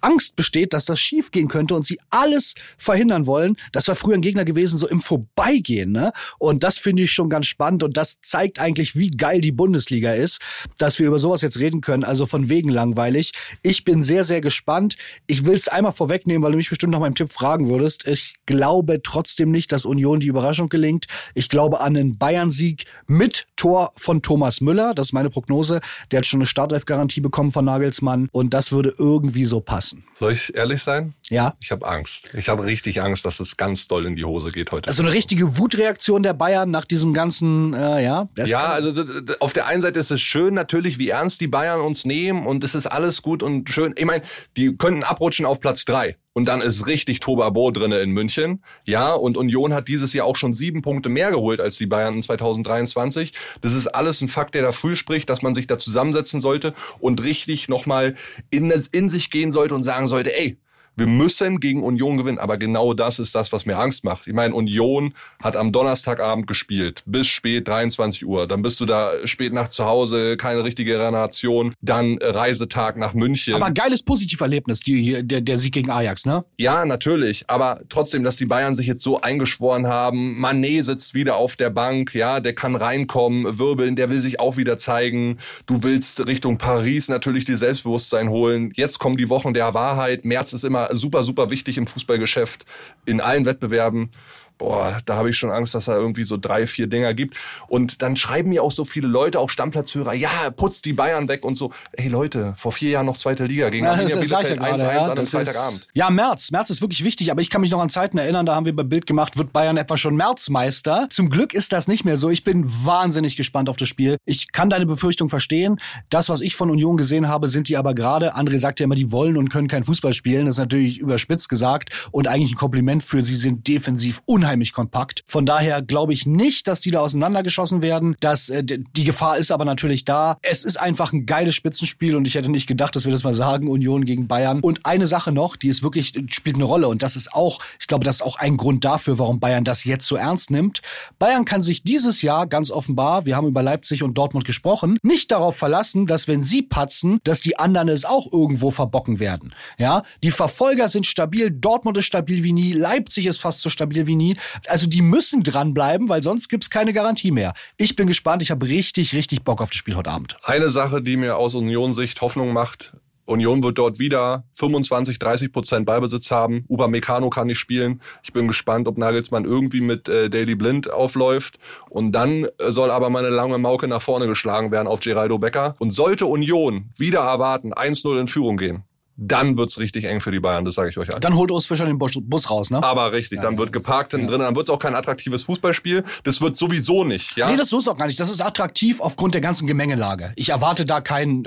Angst 0.01 0.36
besteht, 0.36 0.73
dass 0.73 0.86
das 0.86 0.99
schiefgehen 0.99 1.47
könnte 1.47 1.75
und 1.75 1.84
sie 1.84 1.99
alles 2.10 2.56
verhindern 2.77 3.25
wollen. 3.25 3.58
Das 3.71 3.88
war 3.88 3.95
früher 3.95 4.15
ein 4.15 4.21
Gegner 4.21 4.45
gewesen, 4.45 4.77
so 4.77 4.88
im 4.88 5.01
Vorbeigehen. 5.01 5.91
Ne? 5.91 6.13
Und 6.39 6.63
das 6.63 6.77
finde 6.77 7.03
ich 7.03 7.12
schon 7.12 7.30
ganz 7.30 7.47
spannend 7.47 7.84
und 7.84 7.97
das 7.97 8.21
zeigt 8.21 8.60
eigentlich, 8.60 8.95
wie 8.95 9.12
geil 9.12 9.41
die 9.41 9.51
Bundesliga 9.51 10.13
ist, 10.13 10.39
dass 10.77 10.99
wir 10.99 11.08
über 11.08 11.19
sowas 11.19 11.41
jetzt 11.41 11.60
reden 11.60 11.82
können. 11.82 12.03
Also 12.03 12.25
von 12.25 12.49
wegen 12.49 12.69
langweilig. 12.69 13.32
Ich 13.62 13.84
bin 13.84 14.01
sehr, 14.01 14.23
sehr 14.23 14.41
gespannt. 14.41 14.95
Ich 15.25 15.45
will 15.45 15.56
es 15.56 15.67
einmal 15.67 15.91
vorwegnehmen, 15.91 16.43
weil 16.43 16.51
du 16.51 16.58
mich 16.58 16.69
bestimmt 16.69 16.93
nach 16.93 16.99
meinem 16.99 17.15
Tipp 17.15 17.32
fragen 17.32 17.67
würdest. 17.67 18.08
Ich 18.08 18.36
glaube 18.45 19.01
trotzdem 19.03 19.51
nicht, 19.51 19.71
dass 19.71 19.86
Union 19.86 20.19
die 20.19 20.27
Überraschung 20.27 20.69
gelingt. 20.69 21.08
Ich 21.34 21.49
glaube 21.49 21.82
an 21.82 21.97
einen 21.97 22.17
Bayern-Sieg 22.17 22.86
mit 23.08 23.47
Tor 23.56 23.91
von 23.95 24.21
Thomas 24.21 24.62
Müller. 24.62 24.93
Das 24.93 25.08
ist 25.08 25.13
meine 25.13 25.30
Prognose. 25.30 25.82
Der 26.12 26.19
hat 26.19 26.25
schon 26.25 26.39
eine 26.39 26.47
Startelf-Garantie 26.47 27.21
bekommen 27.21 27.51
von 27.51 27.65
Nagelsmann 27.65 28.30
und 28.32 28.53
das 28.53 28.71
würde 28.71 28.93
irgendwie 28.97 29.45
so 29.45 29.57
passen. 29.62 30.06
Soll 30.20 30.34
ich 30.34 30.56
ehrlich 30.56 30.82
sein? 30.82 31.13
Ja. 31.30 31.56
Ich 31.62 31.72
habe 31.72 31.88
Angst. 31.88 32.30
Ich 32.34 32.50
habe 32.50 32.65
richtig 32.65 33.02
Angst, 33.02 33.26
dass 33.26 33.39
es 33.39 33.58
ganz 33.58 33.88
doll 33.88 34.06
in 34.06 34.15
die 34.15 34.26
Hose 34.26 34.52
geht 34.52 34.72
heute. 34.72 34.88
Also 34.88 35.04
eine 35.04 35.12
richtige 35.12 35.58
Wutreaktion 35.58 36.24
der 36.24 36.34
Bayern 36.34 36.72
nach 36.72 36.86
diesem 36.86 37.13
ganzen, 37.13 37.74
äh, 37.74 38.04
ja. 38.04 38.28
Ja, 38.36 38.70
also 38.70 39.04
auf 39.39 39.54
der 39.54 39.67
einen 39.67 39.82
Seite 39.82 40.00
ist 40.00 40.12
es 40.12 40.22
schön 40.22 40.54
natürlich, 40.54 40.98
wie 40.98 41.10
ernst 41.10 41.41
die 41.41 41.48
Bayern 41.48 41.82
uns 41.82 42.06
nehmen 42.06 42.46
und 42.48 42.63
es 42.63 42.76
ist 42.76 42.88
alles 42.88 43.22
gut 43.22 43.43
und 43.43 43.70
schön. 43.70 43.93
Ich 43.98 44.06
meine, 44.06 44.24
die 44.56 44.76
könnten 44.76 45.04
abrutschen 45.04 45.46
auf 45.46 45.60
Platz 45.60 45.86
drei 45.86 46.17
und 46.38 46.45
dann 46.45 46.62
ist 46.62 46.86
richtig 46.86 47.19
Tobabo 47.19 47.71
drinne 47.71 47.97
in 47.97 48.12
München. 48.12 48.62
Ja, 48.86 49.13
und 49.13 49.38
Union 49.38 49.73
hat 49.73 49.88
dieses 49.88 50.13
Jahr 50.13 50.28
auch 50.28 50.36
schon 50.36 50.54
sieben 50.54 50.84
Punkte 50.84 51.10
mehr 51.10 51.32
geholt 51.32 51.60
als 51.60 51.78
die 51.78 51.88
Bayern 51.88 52.13
in 52.13 52.21
2023. 52.21 53.34
Das 53.62 53.73
ist 53.73 53.88
alles 53.88 54.21
ein 54.21 54.30
Fakt, 54.30 54.54
der 54.54 54.62
dafür 54.62 54.95
spricht, 54.95 55.32
dass 55.32 55.41
man 55.41 55.56
sich 55.56 55.65
da 55.65 55.80
zusammensetzen 55.80 56.39
sollte 56.39 56.76
und 57.00 57.23
richtig 57.23 57.69
nochmal 57.69 58.13
in, 58.52 58.69
in 58.91 59.10
sich 59.10 59.32
gehen 59.32 59.52
sollte 59.52 59.73
und 59.73 59.82
sagen 59.82 60.08
sollte, 60.08 60.38
ey, 60.38 60.58
wir 60.97 61.07
müssen 61.07 61.60
gegen 61.60 61.83
Union 61.83 62.17
gewinnen. 62.17 62.39
Aber 62.39 62.57
genau 62.57 62.93
das 62.93 63.19
ist 63.19 63.36
das, 63.36 63.53
was 63.53 63.65
mir 63.65 63.77
Angst 63.77 64.03
macht. 64.03 64.27
Ich 64.27 64.33
meine, 64.33 64.53
Union 64.53 65.13
hat 65.41 65.55
am 65.55 65.71
Donnerstagabend 65.71 66.47
gespielt, 66.47 67.03
bis 67.05 67.27
spät 67.27 67.67
23 67.67 68.25
Uhr. 68.25 68.47
Dann 68.47 68.62
bist 68.62 68.79
du 68.79 68.86
da 68.86 69.12
spät 69.25 69.53
nach 69.53 69.67
zu 69.67 69.86
Hause, 69.86 70.38
keine 70.38 70.63
richtige 70.63 70.95
Regeneration. 70.95 71.75
Dann 71.81 72.17
Reisetag 72.21 72.97
nach 72.97 73.13
München. 73.13 73.53
aber 73.53 73.71
geiles 73.71 74.03
Positiverlebnis, 74.03 74.79
die, 74.81 75.25
der, 75.25 75.41
der 75.41 75.60
Sieg 75.60 75.73
gegen 75.73 75.89
Ajax, 75.89 76.25
ne? 76.25 76.43
Ja, 76.57 76.86
natürlich. 76.86 77.45
Aber 77.47 77.81
trotzdem, 77.89 78.23
dass 78.23 78.38
die 78.38 78.45
Bayern 78.45 78.75
sich 78.75 78.88
jetzt 78.88 79.03
so 79.03 79.21
eingeschworen 79.21 79.88
haben. 79.88 80.39
Manet 80.39 80.86
sitzt 80.86 81.13
wieder 81.13 81.36
auf 81.36 81.55
der 81.55 81.69
Bank. 81.69 82.15
Ja, 82.15 82.39
der 82.39 82.53
kann 82.53 82.75
reinkommen, 82.75 83.60
wirbeln. 83.60 83.95
Der 83.95 84.10
will 84.10 84.19
sich 84.19 84.39
auch 84.39 84.57
wieder 84.57 84.77
zeigen. 84.77 85.38
Du 85.67 85.83
willst 85.83 86.25
Richtung 86.25 86.57
Paris 86.57 87.10
natürlich 87.10 87.45
dir 87.45 87.57
Selbstbewusstsein 87.57 88.29
holen. 88.29 88.71
Jetzt 88.75 88.99
kommen 88.99 89.17
die 89.17 89.29
Wochen 89.29 89.53
der 89.53 89.73
Wahrheit. 89.73 90.25
März 90.25 90.53
ist 90.53 90.63
immer 90.63 90.87
super, 90.91 91.23
super 91.23 91.50
wichtig 91.50 91.78
im 91.78 91.88
Fußballgeschäft. 91.88 92.65
In 93.06 93.21
allen 93.21 93.45
Wettbewerben. 93.45 94.12
Boah, 94.58 94.98
da 95.06 95.17
habe 95.17 95.30
ich 95.30 95.38
schon 95.38 95.52
Angst, 95.52 95.76
dass 95.76 95.86
da 95.86 95.96
irgendwie 95.96 96.24
so 96.24 96.36
drei, 96.38 96.65
vier 96.65 96.88
Dinger 96.88 97.13
gibt. 97.13 97.38
Und 97.67 98.02
dann 98.02 98.15
schreiben 98.15 98.50
mir 98.50 98.63
auch 98.63 98.72
so 98.72 98.86
viele 98.86 99.08
Leute, 99.08 99.39
auch 99.39 99.50
Stammplatzhörer, 99.50 100.13
ja, 100.13 100.50
putzt 100.50 100.86
die 100.86 100.93
Bayern 100.93 101.28
weg 101.28 101.46
und 101.46 101.56
so. 101.56 101.72
Hey 101.96 102.10
Leute, 102.10 102.54
vor 102.58 102.72
vier 102.72 102.91
Jahren 102.91 103.06
noch 103.06 103.17
zweite 103.17 103.46
Liga 103.46 103.70
gegen 103.70 103.86
Arminia 103.86 104.15
sag 104.15 104.24
ich 104.24 104.30
Bielefeld 104.30 104.62
1-1 104.62 104.78
gerade, 104.78 104.82
ja. 104.82 105.02
an 105.02 105.12
einem 105.12 105.26
Freitagabend. 105.26 105.88
Ja, 105.93 106.10
März. 106.10 106.52
März 106.52 106.72
ist 106.72 106.82
wirklich 106.82 107.04
wichtig, 107.04 107.30
aber 107.30 107.41
ich 107.41 107.52
kann 107.52 107.62
mich 107.62 107.70
noch 107.70 107.80
an 107.80 107.89
Zeiten 107.89 108.17
erinnern, 108.17 108.48
da 108.48 108.56
haben 108.56 108.65
wir 108.65 108.76
bei 108.76 108.84
Bild 108.84 109.06
gemacht, 109.06 109.38
wird 109.38 109.54
Bayern 109.54 109.78
etwa 109.78 109.96
schon 109.96 110.15
Märzmeister. 110.15 111.08
Zum 111.12 111.30
Glück 111.30 111.54
ist 111.54 111.72
das 111.72 111.88
nicht 111.88 112.04
mehr 112.04 112.17
so. 112.17 112.30
Ich 112.30 112.43
bin 112.43 112.63
wahnsinnig 112.65 113.36
gespannt 113.36 113.70
auf 113.70 113.78
das 113.78 113.88
Spiel. 113.88 114.17
Ich 114.26 114.52
kann 114.52 114.72
deine 114.72 114.88
Befürchtung 114.88 115.30
verstehen. 115.30 115.80
Das, 116.10 116.30
was 116.30 116.41
ich 116.41 116.56
von 116.56 116.72
Union 116.72 116.98
gesehen 116.98 117.28
habe, 117.28 117.48
sind 117.48 117.70
die 117.70 117.78
aber 117.78 117.93
gerade. 117.93 118.36
André 118.36 118.58
sagt 118.58 118.80
ja 118.80 118.86
immer, 118.86 118.96
die 118.96 119.12
wollen 119.12 119.38
und 119.38 119.50
können 119.50 119.67
kein 119.67 119.84
Fußball 119.84 120.13
spielen. 120.13 120.48
Das 120.48 120.56
ist 120.56 120.60
natürlich 120.60 120.98
überspitzt 120.98 121.48
gesagt 121.48 121.91
und 122.12 122.28
eigentlich 122.28 122.54
ein 122.54 122.58
Kompliment 122.58 123.04
für 123.04 123.22
sie 123.22 123.36
sind 123.36 123.67
defensiv 123.67 124.22
unheimlich 124.26 124.46
kompakt. 124.73 125.23
Von 125.27 125.45
daher 125.45 125.81
glaube 125.81 126.13
ich 126.13 126.25
nicht, 126.25 126.67
dass 126.67 126.81
die 126.81 126.91
da 126.91 126.99
auseinandergeschossen 126.99 127.81
werden. 127.81 128.15
Das, 128.19 128.49
äh, 128.49 128.63
die 128.63 129.03
Gefahr 129.03 129.38
ist 129.38 129.51
aber 129.51 129.65
natürlich 129.65 130.05
da. 130.05 130.38
Es 130.41 130.63
ist 130.63 130.77
einfach 130.77 131.13
ein 131.13 131.25
geiles 131.25 131.55
Spitzenspiel 131.55 132.15
und 132.15 132.27
ich 132.27 132.36
hätte 132.36 132.49
nicht 132.49 132.67
gedacht, 132.67 132.95
dass 132.95 133.05
wir 133.05 133.12
das 133.12 133.23
mal 133.23 133.33
sagen, 133.33 133.67
Union 133.67 134.05
gegen 134.05 134.27
Bayern. 134.27 134.60
Und 134.62 134.86
eine 134.86 135.07
Sache 135.07 135.31
noch, 135.31 135.55
die 135.55 135.67
ist 135.67 135.83
wirklich, 135.83 136.13
spielt 136.29 136.55
eine 136.55 136.65
Rolle 136.65 136.88
und 136.88 137.03
das 137.03 137.15
ist 137.15 137.33
auch, 137.33 137.60
ich 137.79 137.88
glaube, 137.88 138.05
das 138.05 138.17
ist 138.17 138.21
auch 138.21 138.38
ein 138.38 138.57
Grund 138.57 138.86
dafür, 138.86 139.19
warum 139.19 139.39
Bayern 139.39 139.63
das 139.63 139.83
jetzt 139.83 140.07
so 140.07 140.15
ernst 140.15 140.51
nimmt. 140.51 140.81
Bayern 141.19 141.45
kann 141.45 141.62
sich 141.62 141.83
dieses 141.83 142.21
Jahr 142.21 142.47
ganz 142.47 142.71
offenbar, 142.71 143.25
wir 143.25 143.36
haben 143.36 143.47
über 143.47 143.63
Leipzig 143.63 144.03
und 144.03 144.17
Dortmund 144.17 144.45
gesprochen, 144.45 144.97
nicht 145.03 145.31
darauf 145.31 145.57
verlassen, 145.57 146.05
dass 146.05 146.27
wenn 146.27 146.43
sie 146.43 146.62
patzen, 146.62 147.19
dass 147.23 147.41
die 147.41 147.60
anderen 147.60 147.89
es 147.89 148.05
auch 148.05 148.31
irgendwo 148.31 148.71
verbocken 148.71 149.19
werden. 149.19 149.53
Ja, 149.77 150.03
die 150.23 150.31
Verfolger 150.31 150.89
sind 150.89 151.05
stabil, 151.05 151.51
Dortmund 151.51 151.97
ist 151.97 152.05
stabil 152.05 152.43
wie 152.43 152.53
nie, 152.53 152.73
Leipzig 152.73 153.25
ist 153.25 153.39
fast 153.39 153.62
so 153.62 153.69
stabil 153.69 154.07
wie 154.07 154.15
nie. 154.15 154.37
Also 154.67 154.88
die 154.88 155.02
müssen 155.02 155.43
dranbleiben, 155.43 156.10
weil 156.10 156.23
sonst 156.23 156.50
gibt's 156.50 156.69
keine 156.69 156.93
Garantie 156.93 157.32
mehr. 157.32 157.54
Ich 157.78 157.95
bin 157.95 158.08
gespannt, 158.08 158.41
ich 158.41 158.52
habe 158.52 158.67
richtig, 158.67 159.13
richtig 159.13 159.43
Bock 159.43 159.62
auf 159.62 159.69
das 159.69 159.78
Spiel 159.78 159.95
heute 159.95 160.12
Abend. 160.12 160.38
Eine 160.43 160.69
Sache, 160.69 161.02
die 161.02 161.17
mir 161.17 161.38
aus 161.38 161.56
Union-Sicht 161.56 162.21
Hoffnung 162.21 162.54
macht, 162.54 162.93
Union 163.28 163.62
wird 163.62 163.78
dort 163.78 164.00
wieder 164.00 164.45
25, 164.54 165.19
30 165.19 165.52
Prozent 165.52 165.86
Ballbesitz 165.86 166.32
haben. 166.32 166.65
Upamecano 166.69 167.30
kann 167.30 167.47
nicht 167.47 167.60
spielen. 167.60 168.02
Ich 168.23 168.32
bin 168.32 168.47
gespannt, 168.47 168.88
ob 168.88 168.97
Nagelsmann 168.97 169.43
irgendwie 169.43 169.82
mit 169.82 170.08
äh, 170.08 170.30
Daily 170.30 170.56
Blind 170.56 170.91
aufläuft. 170.91 171.60
Und 171.89 172.13
dann 172.13 172.45
äh, 172.58 172.71
soll 172.71 172.89
aber 172.89 173.10
meine 173.10 173.30
lange 173.30 173.58
Mauke 173.58 173.88
nach 173.88 174.02
vorne 174.02 174.28
geschlagen 174.28 174.71
werden 174.71 174.88
auf 174.88 175.02
Geraldo 175.02 175.38
Becker. 175.38 175.73
Und 175.78 175.91
sollte 175.91 176.26
Union 176.26 176.89
wieder 176.97 177.19
erwarten, 177.19 177.73
1-0 177.73 178.19
in 178.19 178.28
Führung 178.28 178.56
gehen, 178.56 178.84
dann 179.17 179.58
wird's 179.58 179.80
richtig 179.80 180.06
eng 180.06 180.21
für 180.21 180.32
die 180.32 180.39
Bayern, 180.39 180.63
das 180.63 180.75
sage 180.75 180.91
ich 180.91 180.97
euch 180.97 181.13
an. 181.13 181.19
Dann 181.21 181.36
holt 181.36 181.51
Urs 181.51 181.65
Fischer 181.65 181.86
den 181.86 181.97
Bus, 181.97 182.49
raus, 182.49 182.69
ne? 182.69 182.82
Aber 182.84 183.12
richtig, 183.12 183.41
dann 183.41 183.58
wird 183.58 183.73
geparkt 183.73 184.12
hinten 184.12 184.27
drin, 184.27 184.41
dann 184.41 184.56
wird's 184.56 184.69
auch 184.69 184.80
kein 184.80 184.95
attraktives 184.95 185.43
Fußballspiel. 185.43 186.03
Das 186.23 186.39
wird 186.41 186.56
sowieso 186.56 187.03
nicht, 187.03 187.36
ja? 187.36 187.49
Nee, 187.49 187.58
das 187.58 187.69
so 187.69 187.80
ist 187.80 187.88
auch 187.88 187.97
gar 187.97 188.06
nicht. 188.06 188.19
Das 188.19 188.30
ist 188.30 188.41
attraktiv 188.41 189.01
aufgrund 189.01 189.34
der 189.34 189.41
ganzen 189.41 189.67
Gemengelage. 189.67 190.34
Ich 190.36 190.49
erwarte 190.49 190.86
da 190.86 191.01
kein 191.01 191.43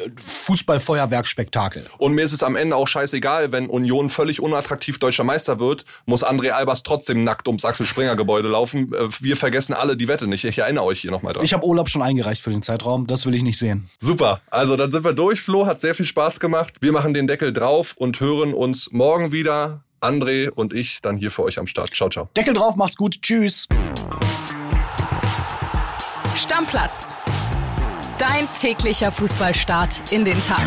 Fußballfeuerwerkspektakel. 0.47 1.87
Und 1.99 2.15
mir 2.15 2.25
ist 2.25 2.33
es 2.33 2.43
am 2.43 2.57
Ende 2.57 2.77
auch 2.77 2.89
scheißegal, 2.89 3.53
wenn 3.53 3.69
Union 3.69 4.09
völlig 4.09 4.41
unattraktiv 4.41 4.99
deutscher 4.99 5.25
Meister 5.25 5.59
wird, 5.61 5.85
muss 6.07 6.25
André 6.25 6.51
Albers 6.51 6.83
trotzdem 6.83 7.25
nackt 7.25 7.47
ums 7.49 7.65
Axel 7.65 7.87
Springer 7.87 8.17
Gebäude 8.17 8.49
laufen. 8.49 8.93
Äh, 8.93 9.09
Wir 9.21 9.37
vergessen 9.37 9.75
alle 9.75 9.97
die 9.97 10.09
Wette 10.09 10.27
nicht. 10.27 10.45
Ich 10.45 10.59
erinnere 10.59 10.85
euch 10.85 11.01
hier 11.01 11.11
nochmal 11.11 11.33
dran. 11.35 11.45
Ich 11.45 11.53
habe 11.53 11.65
Urlaub 11.65 11.89
schon 11.89 12.03
eingereicht 12.03 12.43
für 12.43 12.51
den 12.51 12.63
Zeitraum. 12.63 13.07
Das 13.07 13.27
will 13.27 13.35
ich 13.35 13.43
nicht 13.43 13.59
sehen. 13.59 13.89
Super. 14.01 14.41
Also 14.51 14.77
dann 14.77 14.91
sind 14.91 15.05
wir 15.05 15.13
durch. 15.13 15.41
Flo 15.41 15.67
hat 15.67 15.81
sehr 15.81 15.95
viel 15.95 16.07
Spaß 16.07 16.41
gemacht. 16.41 16.75
Wir 16.81 16.93
machen 16.93 17.15
den 17.15 17.27
Deckel 17.27 17.53
drauf 17.61 17.95
und 17.97 18.21
hören 18.21 18.55
uns 18.55 18.91
morgen 18.91 19.33
wieder. 19.33 19.85
André 20.01 20.51
und 20.51 20.73
ich 20.73 21.03
dann 21.03 21.17
hier 21.17 21.31
für 21.31 21.43
euch 21.43 21.59
am 21.59 21.67
Start. 21.67 21.95
Ciao, 21.95 22.09
ciao. 22.09 22.31
Deckel 22.35 22.55
drauf, 22.55 22.77
macht's 22.77 22.97
gut. 22.97 23.21
Tschüss. 23.21 23.69
Stammplatz. 26.35 27.15
Dein 28.19 28.49
täglicher 28.59 29.13
Fußballstart 29.13 30.01
in 30.11 30.25
den 30.25 30.41
Tag. 30.41 30.67